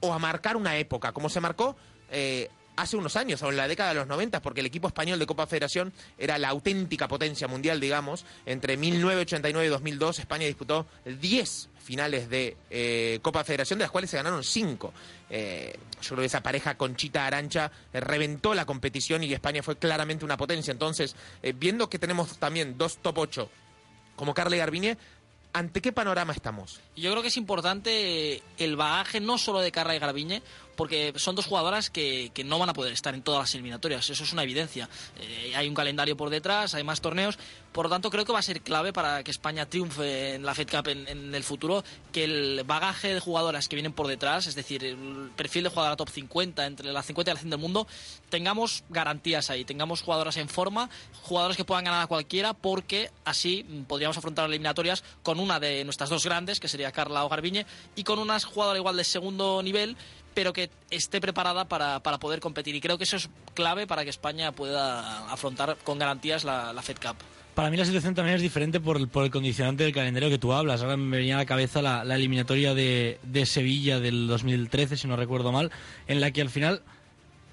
o 0.00 0.12
a 0.12 0.18
marcar 0.18 0.56
una 0.56 0.76
época, 0.76 1.12
como 1.12 1.28
se 1.28 1.40
marcó 1.40 1.76
eh, 2.10 2.48
hace 2.76 2.96
unos 2.96 3.16
años, 3.16 3.42
o 3.42 3.50
en 3.50 3.56
la 3.56 3.68
década 3.68 3.90
de 3.90 3.96
los 3.96 4.06
90, 4.06 4.40
porque 4.40 4.60
el 4.60 4.66
equipo 4.66 4.88
español 4.88 5.18
de 5.18 5.26
Copa 5.26 5.46
Federación 5.46 5.92
era 6.18 6.38
la 6.38 6.48
auténtica 6.48 7.06
potencia 7.08 7.46
mundial, 7.46 7.80
digamos. 7.80 8.24
Entre 8.46 8.76
1989 8.76 9.66
y 9.66 9.70
2002, 9.70 10.18
España 10.20 10.46
disputó 10.46 10.86
10 11.04 11.68
finales 11.82 12.30
de 12.30 12.56
eh, 12.70 13.18
Copa 13.22 13.44
Federación, 13.44 13.78
de 13.78 13.84
las 13.84 13.90
cuales 13.90 14.10
se 14.10 14.16
ganaron 14.16 14.42
5. 14.42 14.92
yo 15.28 16.08
creo 16.08 16.18
que 16.18 16.24
esa 16.24 16.42
pareja 16.42 16.76
Conchita 16.76 17.26
Arancha 17.26 17.70
eh, 17.92 18.00
reventó 18.00 18.54
la 18.54 18.64
competición 18.64 19.22
y 19.22 19.32
España 19.32 19.62
fue 19.62 19.76
claramente 19.76 20.24
una 20.24 20.36
potencia. 20.36 20.72
Entonces, 20.72 21.14
eh, 21.42 21.52
viendo 21.52 21.90
que 21.90 21.98
tenemos 21.98 22.38
también 22.38 22.78
dos 22.78 22.98
top 22.98 23.18
8 23.18 23.50
como 24.16 24.34
Carla 24.34 24.56
Garbiñe, 24.56 24.96
¿ante 25.52 25.80
qué 25.80 25.92
panorama 25.92 26.32
estamos? 26.32 26.80
Yo 26.96 27.10
creo 27.10 27.22
que 27.22 27.28
es 27.28 27.36
importante 27.36 28.42
el 28.58 28.76
bagaje 28.76 29.20
no 29.20 29.38
solo 29.38 29.60
de 29.60 29.72
Carla 29.72 29.94
y 29.94 29.98
Garbiñe, 29.98 30.42
porque 30.76 31.12
son 31.16 31.36
dos 31.36 31.46
jugadoras 31.46 31.90
que, 31.90 32.30
que 32.34 32.44
no 32.44 32.58
van 32.58 32.68
a 32.68 32.72
poder 32.72 32.92
estar 32.92 33.14
en 33.14 33.22
todas 33.22 33.40
las 33.40 33.54
eliminatorias, 33.54 34.08
eso 34.08 34.24
es 34.24 34.32
una 34.32 34.42
evidencia. 34.42 34.88
Eh, 35.20 35.52
hay 35.54 35.68
un 35.68 35.74
calendario 35.74 36.16
por 36.16 36.30
detrás, 36.30 36.74
hay 36.74 36.84
más 36.84 37.00
torneos, 37.00 37.38
por 37.72 37.86
lo 37.86 37.90
tanto 37.90 38.10
creo 38.10 38.24
que 38.24 38.32
va 38.32 38.38
a 38.38 38.42
ser 38.42 38.60
clave 38.60 38.92
para 38.92 39.22
que 39.22 39.30
España 39.30 39.66
triunfe 39.66 40.34
en 40.34 40.44
la 40.44 40.54
Fed 40.54 40.68
Cup 40.68 40.88
en, 40.88 41.34
el 41.34 41.42
futuro, 41.42 41.82
que 42.12 42.24
el 42.24 42.64
bagaje 42.64 43.14
de 43.14 43.20
jugadoras 43.20 43.68
que 43.68 43.76
vienen 43.76 43.92
por 43.92 44.06
detrás, 44.06 44.46
es 44.46 44.54
decir, 44.54 44.84
el 44.84 45.30
perfil 45.34 45.64
de 45.64 45.70
jugadora 45.70 45.96
top 45.96 46.10
50, 46.10 46.66
entre 46.66 46.92
la 46.92 47.02
50 47.02 47.30
y 47.30 47.34
la 47.34 47.40
100 47.40 47.50
del 47.50 47.58
mundo, 47.58 47.86
tengamos 48.28 48.84
garantías 48.90 49.50
ahí, 49.50 49.64
tengamos 49.64 50.02
jugadoras 50.02 50.36
en 50.36 50.48
forma, 50.48 50.90
jugadoras 51.22 51.56
que 51.56 51.64
puedan 51.64 51.84
ganar 51.84 52.02
a 52.02 52.06
cualquiera, 52.06 52.52
porque 52.52 53.10
así 53.24 53.64
podríamos 53.88 54.18
afrontar 54.18 54.44
las 54.44 54.50
eliminatorias 54.50 55.02
con 55.22 55.40
una 55.40 55.58
de 55.58 55.84
nuestras 55.84 56.10
dos 56.10 56.24
grandes, 56.24 56.60
que 56.60 56.68
sería 56.68 56.92
Carla 56.92 57.24
o 57.24 57.28
Garbiñe, 57.28 57.66
y 57.96 58.04
con 58.04 58.18
una 58.18 58.38
jugadora 58.40 58.78
igual 58.78 58.96
de 58.96 59.04
segundo 59.04 59.62
nivel, 59.62 59.96
pero 60.34 60.52
que 60.52 60.70
esté 60.90 61.20
preparada 61.20 61.66
para, 61.66 62.00
para 62.00 62.18
poder 62.18 62.40
competir. 62.40 62.74
Y 62.74 62.80
creo 62.80 62.98
que 62.98 63.04
eso 63.04 63.16
es 63.16 63.28
clave 63.54 63.86
para 63.86 64.04
que 64.04 64.10
España 64.10 64.52
pueda 64.52 65.30
afrontar 65.32 65.76
con 65.84 65.98
garantías 65.98 66.44
la, 66.44 66.72
la 66.72 66.82
Fed 66.82 66.96
Cup. 66.96 67.16
Para 67.54 67.68
mí 67.70 67.76
la 67.76 67.84
situación 67.84 68.14
también 68.14 68.36
es 68.36 68.42
diferente 68.42 68.80
por 68.80 69.06
por 69.10 69.24
el 69.24 69.30
condicionante 69.30 69.84
del 69.84 69.92
calendario 69.92 70.30
que 70.30 70.38
tú 70.38 70.52
hablas. 70.54 70.80
Ahora 70.82 70.96
me 70.96 71.18
venía 71.18 71.34
a 71.34 71.38
la 71.38 71.46
cabeza 71.46 71.82
la, 71.82 72.02
la 72.02 72.14
eliminatoria 72.14 72.72
de, 72.74 73.18
de 73.22 73.44
Sevilla 73.46 74.00
del 74.00 74.26
2013, 74.26 74.96
si 74.96 75.06
no 75.06 75.16
recuerdo 75.16 75.52
mal, 75.52 75.70
en 76.06 76.20
la 76.22 76.30
que 76.30 76.40
al 76.40 76.48
final 76.48 76.80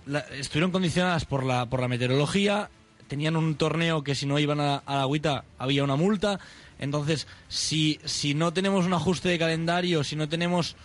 la- 0.06 0.20
estuvieron 0.38 0.72
condicionadas 0.72 1.26
por 1.26 1.44
la, 1.46 1.66
por 1.66 1.82
la 1.82 1.90
meteorología, 1.90 2.70
tenían 3.10 3.36
un 3.36 3.56
torneo 3.56 4.02
que 4.04 4.16
si 4.16 4.26
no 4.26 4.40
iban 4.40 4.62
a, 4.62 4.78
a 4.78 4.96
la 4.96 5.02
agüita 5.02 5.44
había 5.58 5.84
una 5.84 5.98
multa. 5.98 6.40
Entonces, 6.80 7.28
si, 7.50 8.00
si 8.06 8.34
no 8.36 8.54
tenemos 8.54 8.86
un 8.86 8.94
ajuste 8.94 9.28
de 9.28 9.38
calendario, 9.38 10.06
si 10.06 10.16
no 10.16 10.30
tenemos 10.30 10.78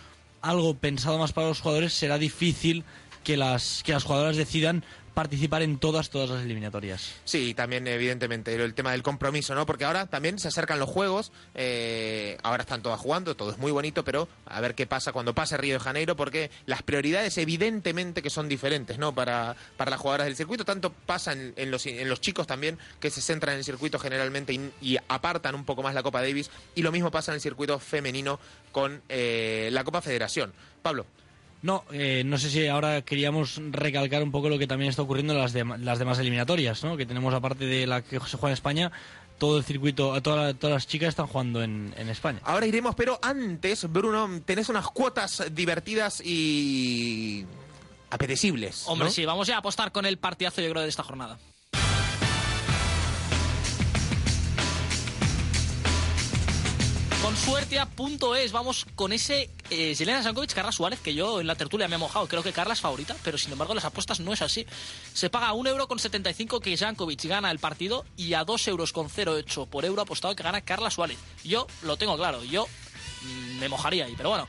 algo 0.45 0.75
pensado 0.75 1.17
más 1.17 1.33
para 1.33 1.47
los 1.47 1.61
jugadores, 1.61 1.93
será 1.93 2.17
difícil 2.17 2.83
que 3.25 3.35
las, 3.35 3.83
que 3.83 3.91
las 3.91 4.05
jugadoras 4.05 4.37
decidan 4.37 4.85
participar 5.13 5.61
en 5.61 5.79
todas, 5.79 6.09
todas 6.09 6.29
las 6.29 6.43
eliminatorias. 6.43 7.13
Sí, 7.23 7.53
también 7.53 7.87
evidentemente 7.87 8.53
el 8.53 8.73
tema 8.73 8.91
del 8.91 9.01
compromiso, 9.01 9.55
¿no? 9.55 9.65
Porque 9.65 9.85
ahora 9.85 10.07
también 10.07 10.37
se 10.39 10.49
acercan 10.49 10.77
los 10.77 10.89
juegos, 10.89 11.31
eh, 11.53 12.37
ahora 12.43 12.63
están 12.63 12.81
todas 12.81 12.99
jugando, 12.99 13.33
todo 13.33 13.51
es 13.51 13.57
muy 13.57 13.71
bonito, 13.71 14.03
pero 14.03 14.27
a 14.45 14.59
ver 14.59 14.75
qué 14.75 14.85
pasa 14.85 15.13
cuando 15.13 15.33
pase 15.33 15.55
Río 15.55 15.75
de 15.75 15.79
Janeiro, 15.79 16.17
porque 16.17 16.51
las 16.65 16.83
prioridades 16.83 17.37
evidentemente 17.37 18.21
que 18.21 18.29
son 18.29 18.49
diferentes, 18.49 18.97
¿no? 18.97 19.15
Para, 19.15 19.55
para 19.77 19.89
las 19.89 20.01
jugadoras 20.01 20.27
del 20.27 20.35
circuito, 20.35 20.65
tanto 20.65 20.91
pasa 20.91 21.31
en, 21.31 21.53
en 21.55 21.71
los, 21.71 21.85
en 21.85 22.09
los 22.09 22.19
chicos 22.19 22.45
también, 22.45 22.77
que 22.99 23.09
se 23.09 23.21
centran 23.21 23.53
en 23.53 23.59
el 23.59 23.65
circuito 23.65 23.97
generalmente 23.99 24.51
y, 24.51 24.71
y 24.81 24.97
apartan 25.07 25.55
un 25.55 25.63
poco 25.63 25.81
más 25.81 25.95
la 25.95 26.03
Copa 26.03 26.21
Davis, 26.21 26.51
y 26.75 26.81
lo 26.81 26.91
mismo 26.91 27.09
pasa 27.09 27.31
en 27.31 27.35
el 27.35 27.41
circuito 27.41 27.79
femenino 27.79 28.37
con 28.73 29.01
eh, 29.07 29.69
la 29.71 29.85
Copa 29.85 30.01
Federación. 30.01 30.51
Pablo. 30.81 31.05
No, 31.61 31.83
eh, 31.91 32.21
no 32.25 32.37
sé 32.37 32.49
si 32.51 32.67
ahora 32.67 33.01
queríamos 33.01 33.59
recalcar 33.71 34.21
un 34.21 34.31
poco 34.31 34.49
lo 34.49 34.59
que 34.59 34.67
también 34.67 34.89
está 34.89 35.01
ocurriendo 35.01 35.33
en 35.33 35.39
las, 35.39 35.53
dem- 35.55 35.77
las 35.79 35.97
demás 35.97 36.19
eliminatorias, 36.19 36.83
¿no? 36.83 36.95
Que 36.95 37.05
tenemos 37.07 37.33
aparte 37.33 37.65
de 37.65 37.87
la 37.87 38.01
que 38.03 38.19
se 38.19 38.37
juega 38.37 38.49
en 38.49 38.53
España, 38.53 38.91
todo 39.39 39.57
el 39.57 39.63
circuito, 39.63 40.21
toda 40.21 40.43
la- 40.47 40.53
todas 40.53 40.73
las 40.75 40.87
chicas 40.87 41.09
están 41.09 41.25
jugando 41.27 41.63
en, 41.63 41.93
en 41.97 42.09
España. 42.09 42.39
Ahora 42.43 42.67
iremos, 42.67 42.93
pero 42.93 43.17
antes, 43.21 43.91
Bruno, 43.91 44.29
tenés 44.45 44.69
unas 44.69 44.85
cuotas 44.89 45.43
divertidas 45.51 46.21
y 46.23 47.45
apetecibles. 48.11 48.83
Hombre, 48.87 49.07
¿no? 49.07 49.11
sí, 49.11 49.25
vamos 49.25 49.47
ya 49.47 49.55
a 49.55 49.59
apostar 49.59 49.91
con 49.91 50.05
el 50.05 50.17
partidazo, 50.17 50.61
yo 50.61 50.69
creo, 50.69 50.83
de 50.83 50.89
esta 50.89 51.03
jornada. 51.03 51.39
Con 57.35 57.43
suertia.es 57.43 58.53
vamos 58.53 58.85
con 58.95 59.11
ese 59.11 59.49
eh, 59.69 59.93
Zelena 59.93 60.23
Sankovic, 60.23 60.53
Carla 60.53 60.71
Suárez, 60.71 61.01
que 61.01 61.13
yo 61.13 61.41
en 61.41 61.47
la 61.47 61.55
tertulia 61.55 61.89
me 61.89 61.95
he 61.95 61.97
mojado. 61.97 62.29
Creo 62.29 62.41
que 62.41 62.53
Carla 62.53 62.75
es 62.75 62.79
favorita, 62.79 63.13
pero 63.25 63.37
sin 63.37 63.51
embargo 63.51 63.73
las 63.73 63.83
apuestas 63.83 64.21
no 64.21 64.31
es 64.31 64.41
así. 64.41 64.65
Se 65.13 65.29
paga 65.29 65.51
1 65.51 65.69
euro 65.69 65.89
con 65.89 65.99
75 65.99 66.61
que 66.61 66.77
Jankovic 66.77 67.25
gana 67.25 67.51
el 67.51 67.59
partido 67.59 68.05
y 68.15 68.35
a 68.35 68.45
2 68.45 68.69
euros 68.69 68.93
con 68.93 69.07
08 69.07 69.65
por 69.65 69.83
euro 69.83 70.03
apostado 70.03 70.33
que 70.33 70.43
gana 70.43 70.61
Carla 70.61 70.89
Suárez. 70.89 71.17
Yo 71.43 71.67
lo 71.81 71.97
tengo 71.97 72.15
claro, 72.15 72.41
yo 72.45 72.67
mm, 73.23 73.59
me 73.59 73.67
mojaría 73.67 74.05
ahí. 74.05 74.13
Pero 74.15 74.29
bueno, 74.29 74.47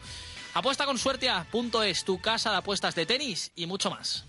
apuesta 0.55 0.87
con 0.87 0.97
suerte 0.97 1.29
a 1.29 1.43
punto 1.43 1.83
es 1.83 2.05
tu 2.05 2.21
casa 2.21 2.53
de 2.53 2.59
apuestas 2.59 2.95
de 2.95 3.05
tenis 3.05 3.51
y 3.57 3.67
mucho 3.67 3.91
más. 3.91 4.26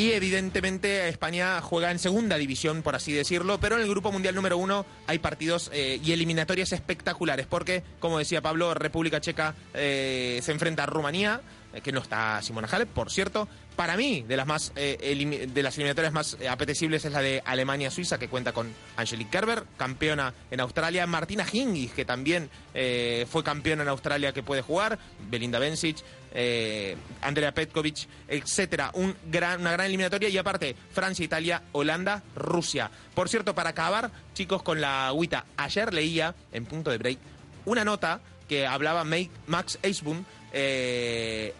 Y 0.00 0.12
evidentemente 0.12 1.10
España 1.10 1.60
juega 1.60 1.90
en 1.90 1.98
segunda 1.98 2.38
división, 2.38 2.80
por 2.80 2.96
así 2.96 3.12
decirlo, 3.12 3.60
pero 3.60 3.76
en 3.76 3.82
el 3.82 3.88
Grupo 3.90 4.10
Mundial 4.10 4.34
número 4.34 4.56
uno 4.56 4.86
hay 5.06 5.18
partidos 5.18 5.70
eh, 5.74 6.00
y 6.02 6.12
eliminatorias 6.12 6.72
espectaculares, 6.72 7.46
porque, 7.46 7.82
como 7.98 8.18
decía 8.18 8.40
Pablo, 8.40 8.72
República 8.72 9.20
Checa 9.20 9.54
eh, 9.74 10.40
se 10.42 10.52
enfrenta 10.52 10.84
a 10.84 10.86
Rumanía, 10.86 11.42
eh, 11.74 11.82
que 11.82 11.92
no 11.92 12.00
está 12.00 12.40
Simona 12.40 12.66
Halep, 12.72 12.88
por 12.88 13.10
cierto. 13.10 13.46
Para 13.80 13.96
mí, 13.96 14.26
de 14.28 14.36
las, 14.36 14.46
más, 14.46 14.72
eh, 14.76 15.48
de 15.50 15.62
las 15.62 15.74
eliminatorias 15.78 16.12
más 16.12 16.36
eh, 16.38 16.50
apetecibles 16.50 17.02
es 17.06 17.12
la 17.12 17.22
de 17.22 17.42
Alemania-Suiza, 17.42 18.18
que 18.18 18.28
cuenta 18.28 18.52
con 18.52 18.70
Angelique 18.98 19.30
Kerber, 19.30 19.64
campeona 19.78 20.34
en 20.50 20.60
Australia, 20.60 21.06
Martina 21.06 21.46
Hingis, 21.50 21.92
que 21.92 22.04
también 22.04 22.50
eh, 22.74 23.26
fue 23.30 23.42
campeona 23.42 23.82
en 23.82 23.88
Australia, 23.88 24.34
que 24.34 24.42
puede 24.42 24.60
jugar, 24.60 24.98
Belinda 25.30 25.58
Bencic, 25.58 25.96
eh, 26.34 26.94
Andrea 27.22 27.54
Petkovic, 27.54 28.06
etcétera. 28.28 28.90
Un 28.92 29.16
gran, 29.30 29.62
una 29.62 29.72
gran 29.72 29.86
eliminatoria 29.86 30.28
y 30.28 30.36
aparte 30.36 30.76
Francia, 30.92 31.24
Italia, 31.24 31.62
Holanda, 31.72 32.22
Rusia. 32.36 32.90
Por 33.14 33.30
cierto, 33.30 33.54
para 33.54 33.70
acabar, 33.70 34.10
chicos, 34.34 34.62
con 34.62 34.82
la 34.82 35.06
agüita, 35.06 35.46
ayer 35.56 35.94
leía 35.94 36.34
en 36.52 36.66
punto 36.66 36.90
de 36.90 36.98
break 36.98 37.18
una 37.64 37.82
nota 37.82 38.20
que 38.46 38.66
hablaba 38.66 39.06
Max 39.46 39.78
Eisbun, 39.80 40.26
eh, 40.52 41.54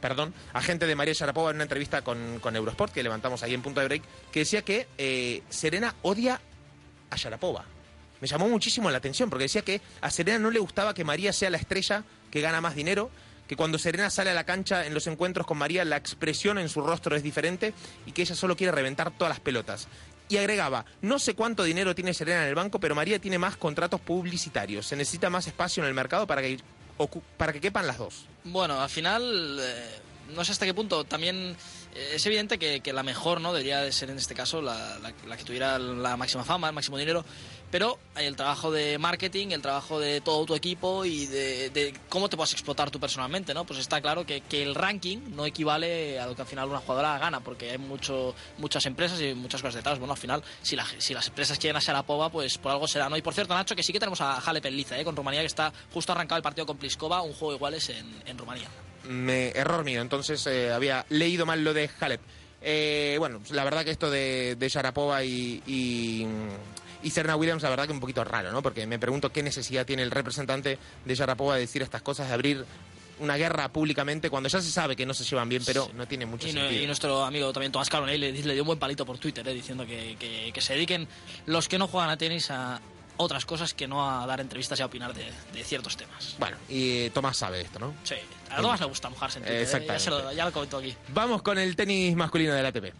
perdón, 0.00 0.34
agente 0.52 0.86
de 0.86 0.94
María 0.94 1.14
Sharapova 1.14 1.50
en 1.50 1.56
una 1.56 1.64
entrevista 1.64 2.02
con, 2.02 2.40
con 2.40 2.56
Eurosport 2.56 2.92
que 2.92 3.02
levantamos 3.02 3.42
ahí 3.42 3.54
en 3.54 3.62
punto 3.62 3.80
de 3.80 3.86
break, 3.86 4.02
que 4.30 4.40
decía 4.40 4.62
que 4.62 4.88
eh, 4.98 5.42
Serena 5.48 5.94
odia 6.02 6.40
a 7.10 7.16
Sharapova. 7.16 7.64
Me 8.20 8.28
llamó 8.28 8.48
muchísimo 8.48 8.90
la 8.90 8.98
atención 8.98 9.28
porque 9.28 9.44
decía 9.44 9.62
que 9.62 9.80
a 10.00 10.10
Serena 10.10 10.38
no 10.38 10.50
le 10.50 10.60
gustaba 10.60 10.94
que 10.94 11.04
María 11.04 11.32
sea 11.32 11.50
la 11.50 11.58
estrella 11.58 12.04
que 12.30 12.40
gana 12.40 12.60
más 12.60 12.74
dinero, 12.74 13.10
que 13.48 13.56
cuando 13.56 13.78
Serena 13.78 14.10
sale 14.10 14.30
a 14.30 14.34
la 14.34 14.44
cancha 14.44 14.86
en 14.86 14.94
los 14.94 15.06
encuentros 15.08 15.46
con 15.46 15.58
María 15.58 15.84
la 15.84 15.96
expresión 15.96 16.58
en 16.58 16.68
su 16.68 16.80
rostro 16.80 17.16
es 17.16 17.22
diferente 17.22 17.74
y 18.06 18.12
que 18.12 18.22
ella 18.22 18.34
solo 18.34 18.56
quiere 18.56 18.72
reventar 18.72 19.10
todas 19.10 19.30
las 19.30 19.40
pelotas. 19.40 19.88
Y 20.28 20.38
agregaba, 20.38 20.86
no 21.02 21.18
sé 21.18 21.34
cuánto 21.34 21.62
dinero 21.62 21.94
tiene 21.94 22.14
Serena 22.14 22.42
en 22.42 22.48
el 22.48 22.54
banco, 22.54 22.80
pero 22.80 22.94
María 22.94 23.18
tiene 23.18 23.38
más 23.38 23.56
contratos 23.56 24.00
publicitarios. 24.00 24.86
Se 24.86 24.96
necesita 24.96 25.28
más 25.28 25.46
espacio 25.46 25.82
en 25.82 25.88
el 25.88 25.94
mercado 25.94 26.26
para 26.26 26.40
que, 26.40 26.58
para 27.36 27.52
que 27.52 27.60
quepan 27.60 27.86
las 27.86 27.98
dos. 27.98 28.26
Bueno, 28.44 28.80
al 28.80 28.88
final, 28.90 29.58
eh, 29.60 29.98
no 30.34 30.44
sé 30.44 30.52
hasta 30.52 30.66
qué 30.66 30.74
punto. 30.74 31.04
También 31.04 31.56
eh, 31.94 32.12
es 32.14 32.26
evidente 32.26 32.58
que, 32.58 32.80
que 32.80 32.92
la 32.92 33.02
mejor, 33.02 33.40
¿no? 33.40 33.52
Debería 33.52 33.80
de 33.80 33.92
ser 33.92 34.10
en 34.10 34.18
este 34.18 34.34
caso 34.34 34.62
la, 34.62 34.98
la- 34.98 35.12
la 35.26 35.36
que 35.36 35.44
tuviera 35.44 35.78
la 35.78 36.16
máxima 36.16 36.44
fama, 36.44 36.68
el 36.68 36.74
máximo 36.74 36.98
dinero. 36.98 37.24
Pero 37.72 37.98
el 38.16 38.36
trabajo 38.36 38.70
de 38.70 38.98
marketing, 38.98 39.48
el 39.52 39.62
trabajo 39.62 39.98
de 39.98 40.20
todo 40.20 40.44
tu 40.44 40.54
equipo 40.54 41.06
y 41.06 41.24
de, 41.24 41.94
cómo 42.10 42.28
te 42.28 42.36
puedes 42.36 42.52
explotar 42.52 42.90
tú 42.90 43.00
personalmente, 43.00 43.54
¿no? 43.54 43.64
Pues 43.64 43.78
está 43.80 44.02
claro 44.02 44.26
que, 44.26 44.42
el 44.50 44.74
ranking 44.74 45.16
no 45.34 45.46
equivale 45.46 46.20
a 46.20 46.26
lo 46.26 46.36
que 46.36 46.42
al 46.42 46.46
final 46.48 46.68
una 46.68 46.80
jugadora 46.80 47.18
gana, 47.18 47.40
porque 47.40 47.70
hay 47.70 47.78
mucho, 47.78 48.34
muchas 48.58 48.84
empresas 48.84 49.18
y 49.22 49.32
muchas 49.32 49.62
cosas 49.62 49.76
detrás. 49.76 49.98
Bueno, 49.98 50.12
al 50.12 50.18
final, 50.20 50.44
si, 50.60 50.76
la- 50.76 50.86
si 50.98 51.14
las 51.14 51.26
empresas 51.28 51.58
quieren 51.58 51.78
a 51.78 51.80
Sharapova, 51.80 52.28
pues 52.28 52.58
por 52.58 52.72
algo 52.72 52.86
será, 52.86 53.08
¿no? 53.08 53.16
Y 53.16 53.22
por 53.22 53.32
cierto, 53.32 53.54
Nacho, 53.54 53.74
que 53.74 53.82
sí 53.82 53.90
que 53.90 53.98
tenemos 53.98 54.20
a 54.20 54.36
Halep 54.36 54.66
en 54.66 54.76
liza, 54.76 55.00
¿eh? 55.00 55.04
Con 55.04 55.16
Rumanía, 55.16 55.40
que 55.40 55.46
está 55.46 55.72
justo 55.94 56.12
arrancado 56.12 56.36
el 56.36 56.42
partido 56.42 56.66
con 56.66 56.76
Pliskova, 56.76 57.22
un 57.22 57.32
juego 57.32 57.54
iguales 57.54 57.88
en, 57.88 58.06
en 58.26 58.36
Rumanía. 58.36 58.68
Me, 59.04 59.48
error 59.48 59.82
mío, 59.82 60.02
entonces 60.02 60.46
eh, 60.46 60.70
había 60.70 61.06
leído 61.08 61.46
mal 61.46 61.64
lo 61.64 61.72
de 61.72 61.88
Halep. 61.98 62.20
Eh, 62.60 63.16
bueno, 63.18 63.40
la 63.50 63.64
verdad 63.64 63.82
que 63.82 63.90
esto 63.90 64.10
de, 64.10 64.56
de 64.56 64.68
Sharapova 64.68 65.24
y, 65.24 66.26
y 67.02 67.10
Serena 67.10 67.36
Williams, 67.36 67.62
la 67.62 67.70
verdad 67.70 67.86
que 67.86 67.92
un 67.92 68.00
poquito 68.00 68.24
raro, 68.24 68.52
¿no? 68.52 68.62
Porque 68.62 68.86
me 68.86 68.98
pregunto 68.98 69.30
qué 69.32 69.42
necesidad 69.42 69.84
tiene 69.86 70.02
el 70.02 70.10
representante 70.10 70.78
de 71.04 71.14
Sharapova 71.14 71.54
de 71.54 71.60
decir 71.62 71.82
estas 71.82 72.02
cosas, 72.02 72.28
de 72.28 72.34
abrir 72.34 72.64
una 73.20 73.36
guerra 73.36 73.68
públicamente 73.70 74.30
cuando 74.30 74.48
ya 74.48 74.60
se 74.60 74.70
sabe 74.70 74.96
que 74.96 75.06
no 75.06 75.14
se 75.14 75.22
llevan 75.24 75.48
bien, 75.48 75.62
pero 75.64 75.88
no 75.94 76.06
tiene 76.08 76.26
mucho 76.26 76.48
Y, 76.48 76.52
sentido. 76.52 76.82
y 76.82 76.86
nuestro 76.86 77.24
amigo 77.24 77.52
también 77.52 77.70
Tomás 77.70 77.88
Caronell 77.88 78.20
le, 78.20 78.32
le 78.32 78.52
dio 78.54 78.62
un 78.62 78.66
buen 78.66 78.78
palito 78.78 79.04
por 79.06 79.18
Twitter, 79.18 79.46
eh, 79.46 79.52
diciendo 79.54 79.86
que, 79.86 80.16
que- 80.18 80.50
que 80.52 80.60
se 80.60 80.74
dediquen 80.74 81.06
los 81.46 81.68
que 81.68 81.78
no 81.78 81.86
juegan 81.86 82.10
a 82.10 82.16
tenis 82.16 82.50
a 82.50 82.80
otras 83.18 83.44
cosas 83.44 83.74
que 83.74 83.86
no 83.86 84.08
a 84.10 84.26
dar 84.26 84.40
entrevistas 84.40 84.78
y 84.80 84.82
a 84.82 84.86
opinar 84.86 85.12
de, 85.14 85.30
de 85.52 85.62
ciertos 85.64 85.96
temas. 85.96 86.34
Bueno, 86.38 86.56
y 86.68 87.10
Tomás 87.10 87.36
sabe 87.36 87.60
esto, 87.60 87.78
¿no? 87.78 87.94
Sí, 88.02 88.14
a 88.50 88.56
Tomás 88.56 88.80
le 88.80 88.86
gusta 88.86 89.08
mojarse 89.10 89.38
en 89.38 89.44
Twitter, 89.44 89.82
eh, 89.88 89.98
ya, 89.98 90.10
lo, 90.10 90.32
ya 90.32 90.44
lo 90.46 90.52
comentó 90.52 90.78
aquí. 90.78 90.96
Vamos 91.08 91.42
con 91.42 91.58
el 91.58 91.76
tenis 91.76 92.16
masculino 92.16 92.54
del 92.54 92.66
ATP. 92.66 92.92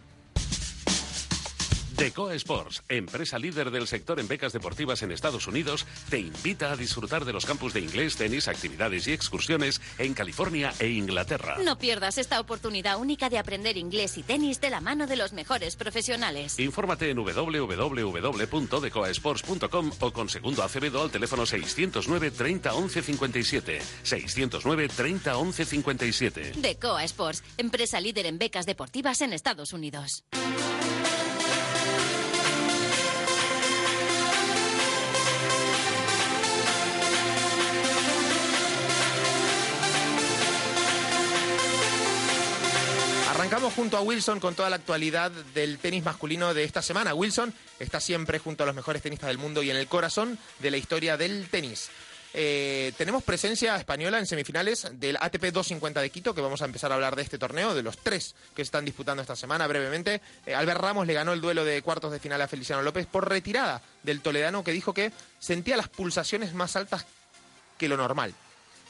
Decoa 1.95 2.33
Sports, 2.35 2.83
empresa 2.89 3.37
líder 3.37 3.69
del 3.69 3.85
sector 3.87 4.19
en 4.19 4.27
becas 4.27 4.51
deportivas 4.51 5.03
en 5.03 5.11
Estados 5.11 5.45
Unidos, 5.47 5.85
te 6.09 6.17
invita 6.19 6.71
a 6.71 6.75
disfrutar 6.75 7.23
de 7.23 7.33
los 7.33 7.45
campus 7.45 7.71
de 7.73 7.81
inglés, 7.81 8.15
tenis, 8.15 8.47
actividades 8.47 9.07
y 9.07 9.13
excursiones 9.13 9.79
en 9.99 10.15
California 10.15 10.73
e 10.79 10.89
Inglaterra. 10.89 11.57
No 11.63 11.77
pierdas 11.77 12.17
esta 12.17 12.39
oportunidad 12.39 12.97
única 12.97 13.29
de 13.29 13.37
aprender 13.37 13.77
inglés 13.77 14.17
y 14.17 14.23
tenis 14.23 14.59
de 14.59 14.71
la 14.71 14.81
mano 14.81 15.05
de 15.05 15.17
los 15.17 15.33
mejores 15.33 15.75
profesionales. 15.75 16.57
Infórmate 16.59 17.11
en 17.11 17.17
www.decoasports.com 17.17 19.91
o 19.99 20.11
con 20.11 20.29
segundo 20.29 20.63
Acevedo 20.63 21.03
al 21.03 21.11
teléfono 21.11 21.45
609 21.45 22.31
30 22.31 22.73
11 22.73 23.03
57. 23.03 23.81
609 24.01 24.87
30 24.87 25.37
11 25.37 25.65
57. 25.65 26.53
Decoa 26.57 27.03
Sports, 27.03 27.43
empresa 27.57 28.01
líder 28.01 28.25
en 28.25 28.39
becas 28.39 28.65
deportivas 28.65 29.21
en 29.21 29.33
Estados 29.33 29.73
Unidos. 29.73 30.23
Arrancamos 43.43 43.73
junto 43.73 43.97
a 43.97 44.01
Wilson 44.01 44.39
con 44.39 44.55
toda 44.55 44.69
la 44.69 44.77
actualidad 44.77 45.29
del 45.29 45.77
tenis 45.77 46.05
masculino 46.05 46.53
de 46.53 46.63
esta 46.63 46.81
semana. 46.81 47.13
Wilson 47.13 47.53
está 47.77 47.99
siempre 47.99 48.39
junto 48.39 48.63
a 48.63 48.65
los 48.65 48.73
mejores 48.73 49.01
tenistas 49.01 49.27
del 49.27 49.37
mundo 49.37 49.61
y 49.61 49.69
en 49.69 49.75
el 49.75 49.87
corazón 49.87 50.39
de 50.59 50.71
la 50.71 50.77
historia 50.77 51.17
del 51.17 51.49
tenis. 51.49 51.89
Eh, 52.33 52.93
tenemos 52.97 53.21
presencia 53.21 53.75
española 53.75 54.17
en 54.17 54.27
semifinales 54.27 54.87
del 54.93 55.17
ATP 55.17 55.51
250 55.51 55.99
de 55.99 56.09
Quito, 56.09 56.33
que 56.33 56.39
vamos 56.39 56.61
a 56.61 56.65
empezar 56.65 56.93
a 56.93 56.95
hablar 56.95 57.17
de 57.17 57.23
este 57.23 57.37
torneo, 57.37 57.75
de 57.75 57.83
los 57.83 57.97
tres 57.97 58.33
que 58.55 58.61
se 58.61 58.67
están 58.67 58.85
disputando 58.85 59.21
esta 59.21 59.35
semana 59.35 59.67
brevemente. 59.67 60.21
Eh, 60.45 60.55
Albert 60.55 60.79
Ramos 60.79 61.05
le 61.05 61.13
ganó 61.13 61.33
el 61.33 61.41
duelo 61.41 61.65
de 61.65 61.81
cuartos 61.81 62.13
de 62.13 62.21
final 62.21 62.41
a 62.41 62.47
Feliciano 62.47 62.81
López 62.81 63.07
por 63.07 63.27
retirada 63.27 63.81
del 64.03 64.21
toledano, 64.21 64.63
que 64.63 64.71
dijo 64.71 64.93
que 64.93 65.11
sentía 65.39 65.75
las 65.75 65.89
pulsaciones 65.89 66.53
más 66.53 66.77
altas 66.77 67.05
que 67.77 67.89
lo 67.89 67.97
normal. 67.97 68.33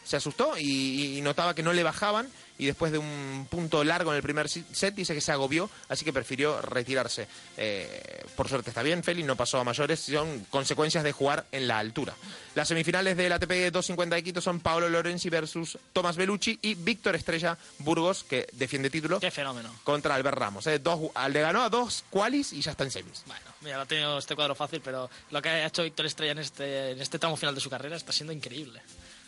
Se 0.04 0.16
asustó 0.18 0.58
y, 0.58 1.18
y 1.18 1.22
notaba 1.22 1.54
que 1.56 1.63
no 1.63 1.74
le 1.74 1.84
bajaban 1.84 2.28
y 2.60 2.68
después 2.68 2.92
de 2.92 3.00
un 3.00 3.48
punto 3.50 3.84
largo 3.84 4.12
en 4.12 4.18
el 4.18 4.22
primer 4.24 4.48
set 4.48 4.94
dice 4.94 5.16
que 5.16 5.22
se 5.22 5.32
agobió, 5.32 5.70
así 5.89 6.06
que 6.06 6.13
prefirió 6.13 6.62
retirarse. 6.62 7.28
Eh, 7.58 8.24
por 8.36 8.48
suerte 8.48 8.70
está 8.70 8.84
bien, 8.84 9.04
Félix 9.04 9.26
no 9.28 9.36
pasó 9.36 9.60
a 9.60 9.63
mayores, 9.63 10.00
son 10.02 10.46
consecuencias 10.52 11.04
de 11.04 11.12
jugar 11.13 11.46
en 11.52 11.68
la 11.68 11.80
altura. 11.80 12.13
Las 12.54 12.68
semifinales 12.68 13.18
del 13.18 13.32
ATP 13.32 13.72
250 13.72 14.16
de 14.16 14.24
Quito 14.24 14.39
son 14.42 14.60
Paolo 14.60 14.88
Lorenzi 14.88 15.30
versus 15.30 15.78
Tomás 15.94 16.16
Bellucci 16.16 16.60
y 16.62 16.76
Víctor 16.76 17.16
Estrella 17.16 17.58
Burgos, 17.80 18.24
que 18.24 18.48
defiende 18.54 18.89
título, 18.92 19.20
Qué 19.20 19.32
fenómeno. 19.32 19.74
contra 19.84 20.13
Albert 20.16 20.38
Ramos. 20.38 20.68
eh. 20.68 20.78
Dos, 20.80 21.00
le 21.30 21.42
ganó 21.42 21.63
a 21.63 21.70
dos 21.70 22.04
qualis 22.12 22.54
y 22.54 22.62
ya 22.62 22.72
está 22.72 22.84
en 22.84 22.92
semis. 22.92 23.24
Bueno, 23.26 23.42
mira, 23.62 23.78
no 23.78 23.82
ha 23.84 23.86
tenido 23.88 24.18
este 24.20 24.36
cuadro 24.36 24.54
fácil, 24.54 24.80
pero 24.82 25.10
lo 25.32 25.42
que 25.42 25.50
ha 25.50 25.66
hecho 25.66 25.82
Víctor 25.84 26.06
Estrella 26.06 26.34
en 26.34 26.39
este, 26.39 26.92
en 26.92 27.02
este 27.02 27.18
tramo 27.18 27.36
final 27.36 27.56
de 27.56 27.62
su 27.62 27.70
carrera 27.70 27.96
está 27.96 28.12
siendo 28.12 28.32
increíble. 28.32 28.80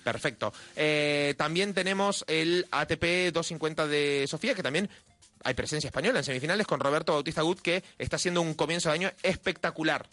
Perfecto. 0.05 0.53
Eh, 0.75 1.33
también 1.35 1.73
tenemos 1.73 2.23
el 2.27 2.67
ATP 2.69 3.33
250 3.33 3.87
de 3.87 4.27
Sofía, 4.27 4.53
que 4.53 4.61
también 4.61 4.87
hay 5.43 5.55
presencia 5.55 5.87
española 5.87 6.19
en 6.19 6.23
semifinales 6.23 6.67
con 6.67 6.79
Roberto 6.79 7.13
Bautista 7.13 7.41
Gut, 7.41 7.59
que 7.59 7.83
está 7.97 8.17
haciendo 8.17 8.39
un 8.43 8.53
comienzo 8.53 8.89
de 8.89 8.93
año 8.93 9.11
espectacular. 9.23 10.05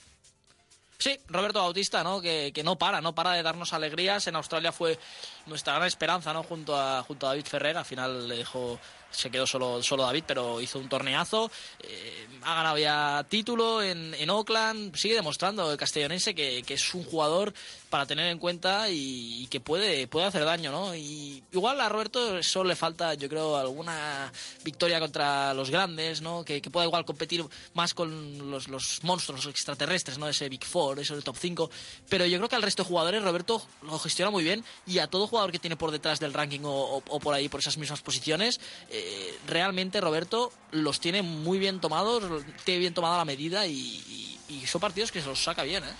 Sí, 0.96 1.20
Roberto 1.28 1.60
Bautista, 1.60 2.02
¿no? 2.02 2.22
Que, 2.22 2.52
que 2.54 2.62
no 2.62 2.78
para, 2.78 3.02
no 3.02 3.14
para 3.14 3.32
de 3.32 3.42
darnos 3.42 3.74
alegrías. 3.74 4.26
En 4.28 4.36
Australia 4.36 4.72
fue 4.72 4.98
nuestra 5.44 5.74
gran 5.74 5.86
esperanza, 5.86 6.32
¿no? 6.32 6.42
Junto 6.42 6.74
a, 6.74 7.02
junto 7.02 7.26
a 7.26 7.30
David 7.30 7.44
Ferrer. 7.44 7.76
Al 7.76 7.84
final 7.84 8.28
le 8.28 8.36
dejó 8.38 8.80
se 9.12 9.30
quedó 9.30 9.46
solo, 9.46 9.82
solo 9.82 10.02
David, 10.04 10.24
pero 10.26 10.60
hizo 10.60 10.78
un 10.78 10.88
torneazo. 10.88 11.50
Eh, 11.80 12.26
ha 12.42 12.54
ganado 12.56 12.78
ya 12.78 13.24
título 13.28 13.82
en, 13.82 14.14
en 14.14 14.30
Oakland. 14.30 14.96
Sigue 14.96 15.14
demostrando 15.14 15.70
el 15.70 15.78
castellonense 15.78 16.34
que, 16.34 16.62
que 16.62 16.74
es 16.74 16.94
un 16.94 17.04
jugador 17.04 17.52
para 17.90 18.06
tener 18.06 18.28
en 18.28 18.38
cuenta 18.38 18.88
y, 18.88 19.46
que 19.50 19.60
puede, 19.60 20.06
puede 20.06 20.26
hacer 20.26 20.46
daño, 20.46 20.72
¿no? 20.72 20.94
Y 20.94 21.44
igual 21.52 21.78
a 21.80 21.90
Roberto 21.90 22.42
solo 22.42 22.70
le 22.70 22.74
falta, 22.74 23.12
yo 23.14 23.28
creo, 23.28 23.56
alguna 23.56 24.32
victoria 24.64 24.98
contra 24.98 25.52
los 25.52 25.70
grandes, 25.70 26.22
¿no? 26.22 26.42
Que, 26.42 26.62
que 26.62 26.70
pueda 26.70 26.86
igual 26.86 27.04
competir 27.04 27.44
más 27.74 27.92
con 27.92 28.50
los, 28.50 28.68
los 28.68 29.00
monstruos 29.02 29.44
extraterrestres, 29.44 30.16
¿no? 30.16 30.26
Ese 30.26 30.48
Big 30.48 30.64
Four, 30.64 31.00
eso 31.00 31.14
del 31.14 31.22
top 31.22 31.36
5. 31.38 31.70
Pero 32.08 32.24
yo 32.24 32.38
creo 32.38 32.48
que 32.48 32.56
al 32.56 32.62
resto 32.62 32.82
de 32.82 32.88
jugadores 32.88 33.22
Roberto 33.22 33.62
lo 33.82 33.98
gestiona 33.98 34.30
muy 34.30 34.42
bien 34.42 34.64
y 34.86 34.98
a 34.98 35.06
todo 35.06 35.26
jugador 35.26 35.52
que 35.52 35.58
tiene 35.58 35.76
por 35.76 35.90
detrás 35.90 36.18
del 36.18 36.32
ranking 36.32 36.60
o 36.64 37.20
por 37.20 37.34
ahí, 37.34 37.50
por 37.50 37.60
esas 37.60 37.76
mismas 37.76 38.00
posiciones, 38.00 38.58
eh, 38.88 39.01
realmente 39.46 40.00
Roberto 40.00 40.52
los 40.70 41.00
tiene 41.00 41.22
muy 41.22 41.58
bien 41.58 41.80
tomados, 41.80 42.44
tiene 42.64 42.80
bien 42.80 42.94
tomada 42.94 43.18
la 43.18 43.24
medida 43.24 43.66
y, 43.66 43.72
y, 43.72 44.54
y 44.54 44.66
son 44.66 44.80
partidos 44.80 45.12
que 45.12 45.20
se 45.20 45.26
los 45.26 45.42
saca 45.42 45.62
bien, 45.62 45.84
¿eh? 45.84 45.92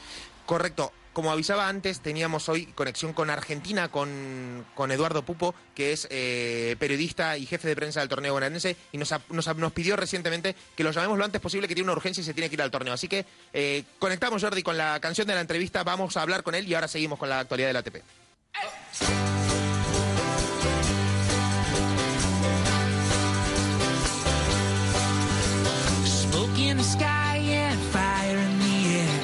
Correcto. 0.46 0.92
Como 1.12 1.30
avisaba 1.30 1.68
antes, 1.68 2.00
teníamos 2.00 2.48
hoy 2.48 2.66
conexión 2.66 3.12
con 3.12 3.28
Argentina, 3.28 3.88
con, 3.90 4.64
con 4.74 4.90
Eduardo 4.90 5.22
Pupo, 5.22 5.54
que 5.74 5.92
es 5.92 6.08
eh, 6.10 6.74
periodista 6.78 7.36
y 7.36 7.44
jefe 7.44 7.68
de 7.68 7.76
prensa 7.76 8.00
del 8.00 8.08
torneo 8.08 8.32
bonaerense, 8.32 8.76
y 8.92 8.98
nos, 8.98 9.14
nos, 9.28 9.56
nos, 9.56 9.72
pidió 9.72 9.94
recientemente 9.96 10.56
que 10.74 10.82
lo 10.82 10.90
llamemos 10.90 11.18
lo 11.18 11.24
antes 11.26 11.40
posible, 11.40 11.68
que 11.68 11.74
tiene 11.74 11.90
una 11.90 11.96
urgencia 11.96 12.22
y 12.22 12.24
se 12.24 12.32
tiene 12.32 12.48
que 12.48 12.54
ir 12.54 12.62
al 12.62 12.70
torneo. 12.70 12.94
Así 12.94 13.08
que 13.08 13.26
eh, 13.52 13.84
conectamos, 13.98 14.42
Jordi, 14.42 14.62
con 14.62 14.78
la 14.78 15.00
canción 15.00 15.26
de 15.26 15.34
la 15.34 15.42
entrevista, 15.42 15.84
vamos 15.84 16.16
a 16.16 16.22
hablar 16.22 16.42
con 16.42 16.54
él 16.54 16.66
y 16.66 16.74
ahora 16.74 16.88
seguimos 16.88 17.18
con 17.18 17.28
la 17.28 17.40
actualidad 17.40 17.68
del 17.68 17.76
ATP. 17.76 19.31
The 26.82 26.88
sky 26.88 27.38
and 27.38 27.78
fire 27.92 28.38
in 28.38 28.58
the 28.58 28.76
air. 28.98 29.20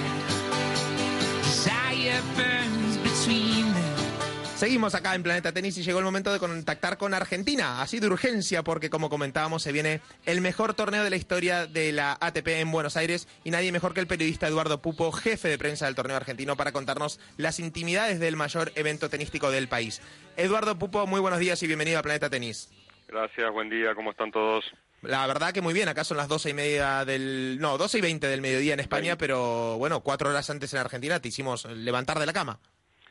Desire 1.42 2.23
burns 2.37 2.99
between 2.99 3.73
them. 3.75 4.55
Seguimos 4.55 4.94
acá 4.94 5.14
en 5.16 5.25
Planeta 5.25 5.53
Tenis 5.53 5.77
y 5.79 5.83
llegó 5.83 5.99
el 5.99 6.05
momento 6.05 6.33
de 6.33 6.38
contactar 6.38 6.99
con 6.99 7.14
Argentina, 7.14 7.83
así 7.83 7.99
de 7.99 8.07
urgencia, 8.07 8.62
porque 8.62 8.90
como 8.90 9.09
comentábamos, 9.09 9.62
se 9.62 9.73
viene 9.73 10.01
el 10.25 10.40
mejor 10.40 10.75
torneo 10.75 11.03
de 11.03 11.11
la 11.11 11.16
historia 11.16 11.66
de 11.66 11.90
la 11.92 12.16
ATP 12.21 12.49
en 12.49 12.71
Buenos 12.71 12.97
Aires 12.97 13.29
y 13.44 13.51
nadie 13.51 13.73
mejor 13.73 13.92
que 13.92 14.01
el 14.01 14.07
periodista 14.07 14.47
Eduardo 14.47 14.81
Pupo, 14.81 15.11
jefe 15.11 15.49
de 15.49 15.59
prensa 15.59 15.87
del 15.87 15.97
torneo 15.97 16.16
argentino, 16.16 16.57
para 16.57 16.73
contarnos 16.73 17.18
las 17.37 17.59
intimidades 17.59 18.21
del 18.21 18.37
mayor 18.37 18.71
evento 18.77 19.09
tenístico 19.09 19.51
del 19.51 19.68
país. 19.68 20.01
Eduardo 20.37 20.79
Pupo, 20.79 21.07
muy 21.09 21.21
buenos 21.21 21.40
días 21.40 21.61
y 21.62 21.66
bienvenido 21.66 21.99
a 21.99 22.03
Planeta 22.03 22.31
Tenis. 22.31 22.68
Gracias, 23.09 23.53
buen 23.53 23.68
día, 23.71 23.94
¿cómo 23.94 24.11
están 24.11 24.31
todos? 24.31 24.64
La 25.02 25.26
verdad 25.26 25.52
que 25.52 25.61
muy 25.61 25.74
bien, 25.74 25.88
acá 25.88 26.02
son 26.02 26.16
las 26.16 26.28
doce 26.28 26.50
y 26.50 26.54
media 26.54 27.04
del... 27.04 27.58
No, 27.61 27.78
doce 27.78 27.98
y 27.98 28.00
veinte 28.00 28.26
del 28.26 28.40
mediodía 28.40 28.74
en 28.74 28.80
España, 28.80 29.16
pero 29.16 29.78
bueno, 29.78 30.00
cuatro 30.00 30.28
horas 30.28 30.50
antes 30.50 30.72
en 30.74 30.80
Argentina 30.80 31.20
te 31.20 31.28
hicimos 31.28 31.66
levantar 31.66 32.18
de 32.18 32.26
la 32.26 32.32
cama. 32.32 32.58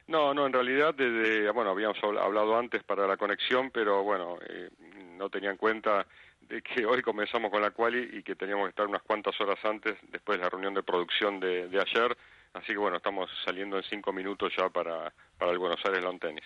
No, 0.07 0.33
no, 0.33 0.47
en 0.47 0.53
realidad 0.53 0.93
desde, 0.93 1.49
bueno, 1.51 1.71
habíamos 1.71 1.97
hablado 2.03 2.57
antes 2.57 2.83
para 2.83 3.07
la 3.07 3.17
conexión, 3.17 3.71
pero 3.71 4.03
bueno, 4.03 4.37
eh, 4.47 4.69
no 5.17 5.29
tenía 5.29 5.51
en 5.51 5.57
cuenta 5.57 6.05
de 6.41 6.61
que 6.61 6.85
hoy 6.85 7.01
comenzamos 7.01 7.51
con 7.51 7.61
la 7.61 7.71
quali 7.71 8.17
y 8.17 8.23
que 8.23 8.35
teníamos 8.35 8.65
que 8.65 8.69
estar 8.69 8.87
unas 8.87 9.01
cuantas 9.03 9.39
horas 9.41 9.59
antes, 9.63 9.97
después 10.09 10.37
de 10.37 10.43
la 10.43 10.49
reunión 10.49 10.73
de 10.73 10.83
producción 10.83 11.39
de, 11.39 11.67
de 11.67 11.81
ayer, 11.81 12.17
Así 12.53 12.67
que 12.67 12.77
bueno, 12.77 12.97
estamos 12.97 13.29
saliendo 13.45 13.77
en 13.77 13.83
cinco 13.83 14.11
minutos 14.11 14.51
ya 14.57 14.69
para, 14.69 15.13
para 15.37 15.51
el 15.51 15.59
Buenos 15.59 15.79
Aires 15.85 16.03
Lawn 16.03 16.19
Tennis. 16.19 16.43